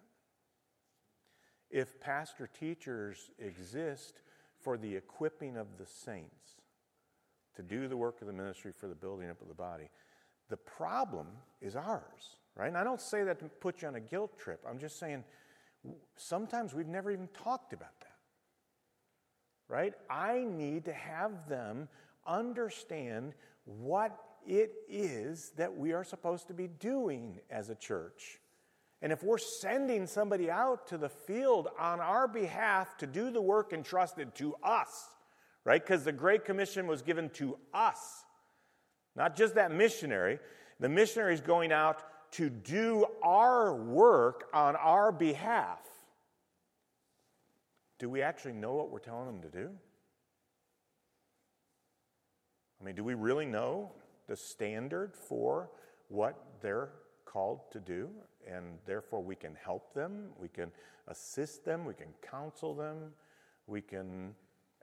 [1.70, 4.22] If pastor teachers exist
[4.62, 6.62] for the equipping of the saints
[7.56, 9.90] to do the work of the ministry for the building up of the body,
[10.50, 11.28] The problem
[11.62, 12.68] is ours, right?
[12.68, 14.64] And I don't say that to put you on a guilt trip.
[14.68, 15.24] I'm just saying
[16.16, 18.18] sometimes we've never even talked about that,
[19.68, 19.94] right?
[20.10, 21.88] I need to have them
[22.28, 23.34] understand
[23.66, 28.40] what it is that we are supposed to be doing as a church.
[29.02, 33.42] And if we're sending somebody out to the field on our behalf to do the
[33.42, 35.10] work entrusted to us,
[35.66, 35.84] right?
[35.84, 38.24] Because the Great Commission was given to us,
[39.16, 40.40] not just that missionary.
[40.80, 42.04] The missionary is going out
[42.34, 45.80] to do our work on our behalf.
[47.98, 49.70] Do we actually know what we're telling them to do?
[52.80, 53.94] I mean, do we really know
[54.28, 55.72] the standard for
[56.10, 56.90] what they're
[57.24, 58.10] called to do?
[58.48, 60.72] And therefore, we can help them, we can
[61.08, 62.98] assist them, we can counsel them,
[63.66, 64.36] we can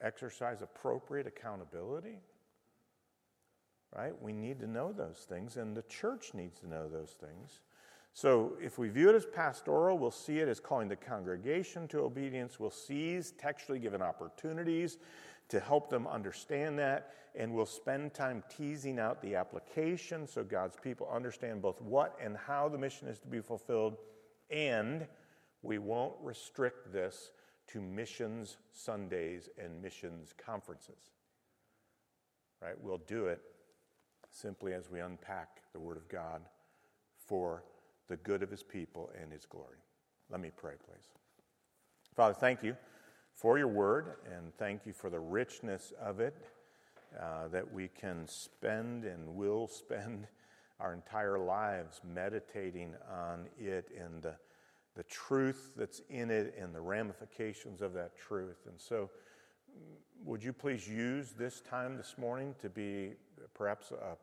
[0.03, 2.19] exercise appropriate accountability.
[3.95, 4.13] Right?
[4.21, 7.61] We need to know those things, and the church needs to know those things.
[8.15, 12.01] So, if we view it as pastoral, we'll see it as calling the congregation to
[12.01, 12.61] obedience.
[12.61, 14.99] We'll seize textually given opportunities
[15.49, 20.77] to help them understand that, and we'll spend time teasing out the application so God's
[20.77, 23.97] people understand both what and how the mission is to be fulfilled,
[24.51, 25.07] and
[25.63, 27.31] we won't restrict this
[27.69, 31.11] to missions Sundays and missions conferences.
[32.61, 32.75] Right?
[32.81, 33.41] We'll do it
[34.31, 36.43] simply as we unpack the Word of God
[37.27, 37.65] for
[38.09, 39.79] the good of His people and His glory.
[40.31, 41.09] Let me pray, please.
[42.15, 42.77] Father, thank you
[43.35, 46.37] for your word, and thank you for the richness of it
[47.19, 50.27] uh, that we can spend and will spend
[50.81, 54.35] our entire lives meditating on it and the,
[54.95, 58.66] the truth that's in it and the ramifications of that truth.
[58.66, 59.11] And so,
[60.24, 63.14] would you please use this time this morning to be
[63.55, 64.16] perhaps a,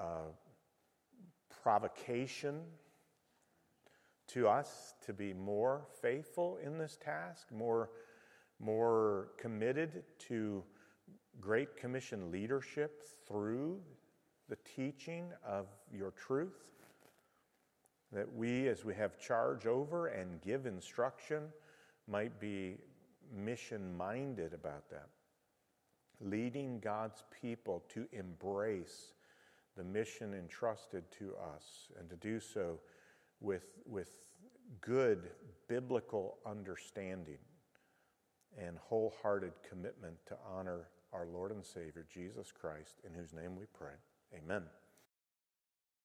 [0.00, 0.18] a
[1.62, 2.60] provocation
[4.28, 7.90] to us to be more faithful in this task, more
[8.62, 10.62] more committed to
[11.40, 13.80] Great Commission leadership through
[14.48, 16.70] the teaching of your truth.
[18.12, 21.44] That we, as we have charge over and give instruction,
[22.06, 22.76] might be
[23.34, 25.08] mission minded about that.
[26.20, 29.12] Leading God's people to embrace
[29.76, 32.78] the mission entrusted to us and to do so
[33.40, 34.10] with, with
[34.80, 35.30] good
[35.68, 37.38] biblical understanding
[38.58, 43.64] and wholehearted commitment to honor our Lord and Savior, Jesus Christ, in whose name we
[43.72, 43.94] pray.
[44.36, 44.62] Amen.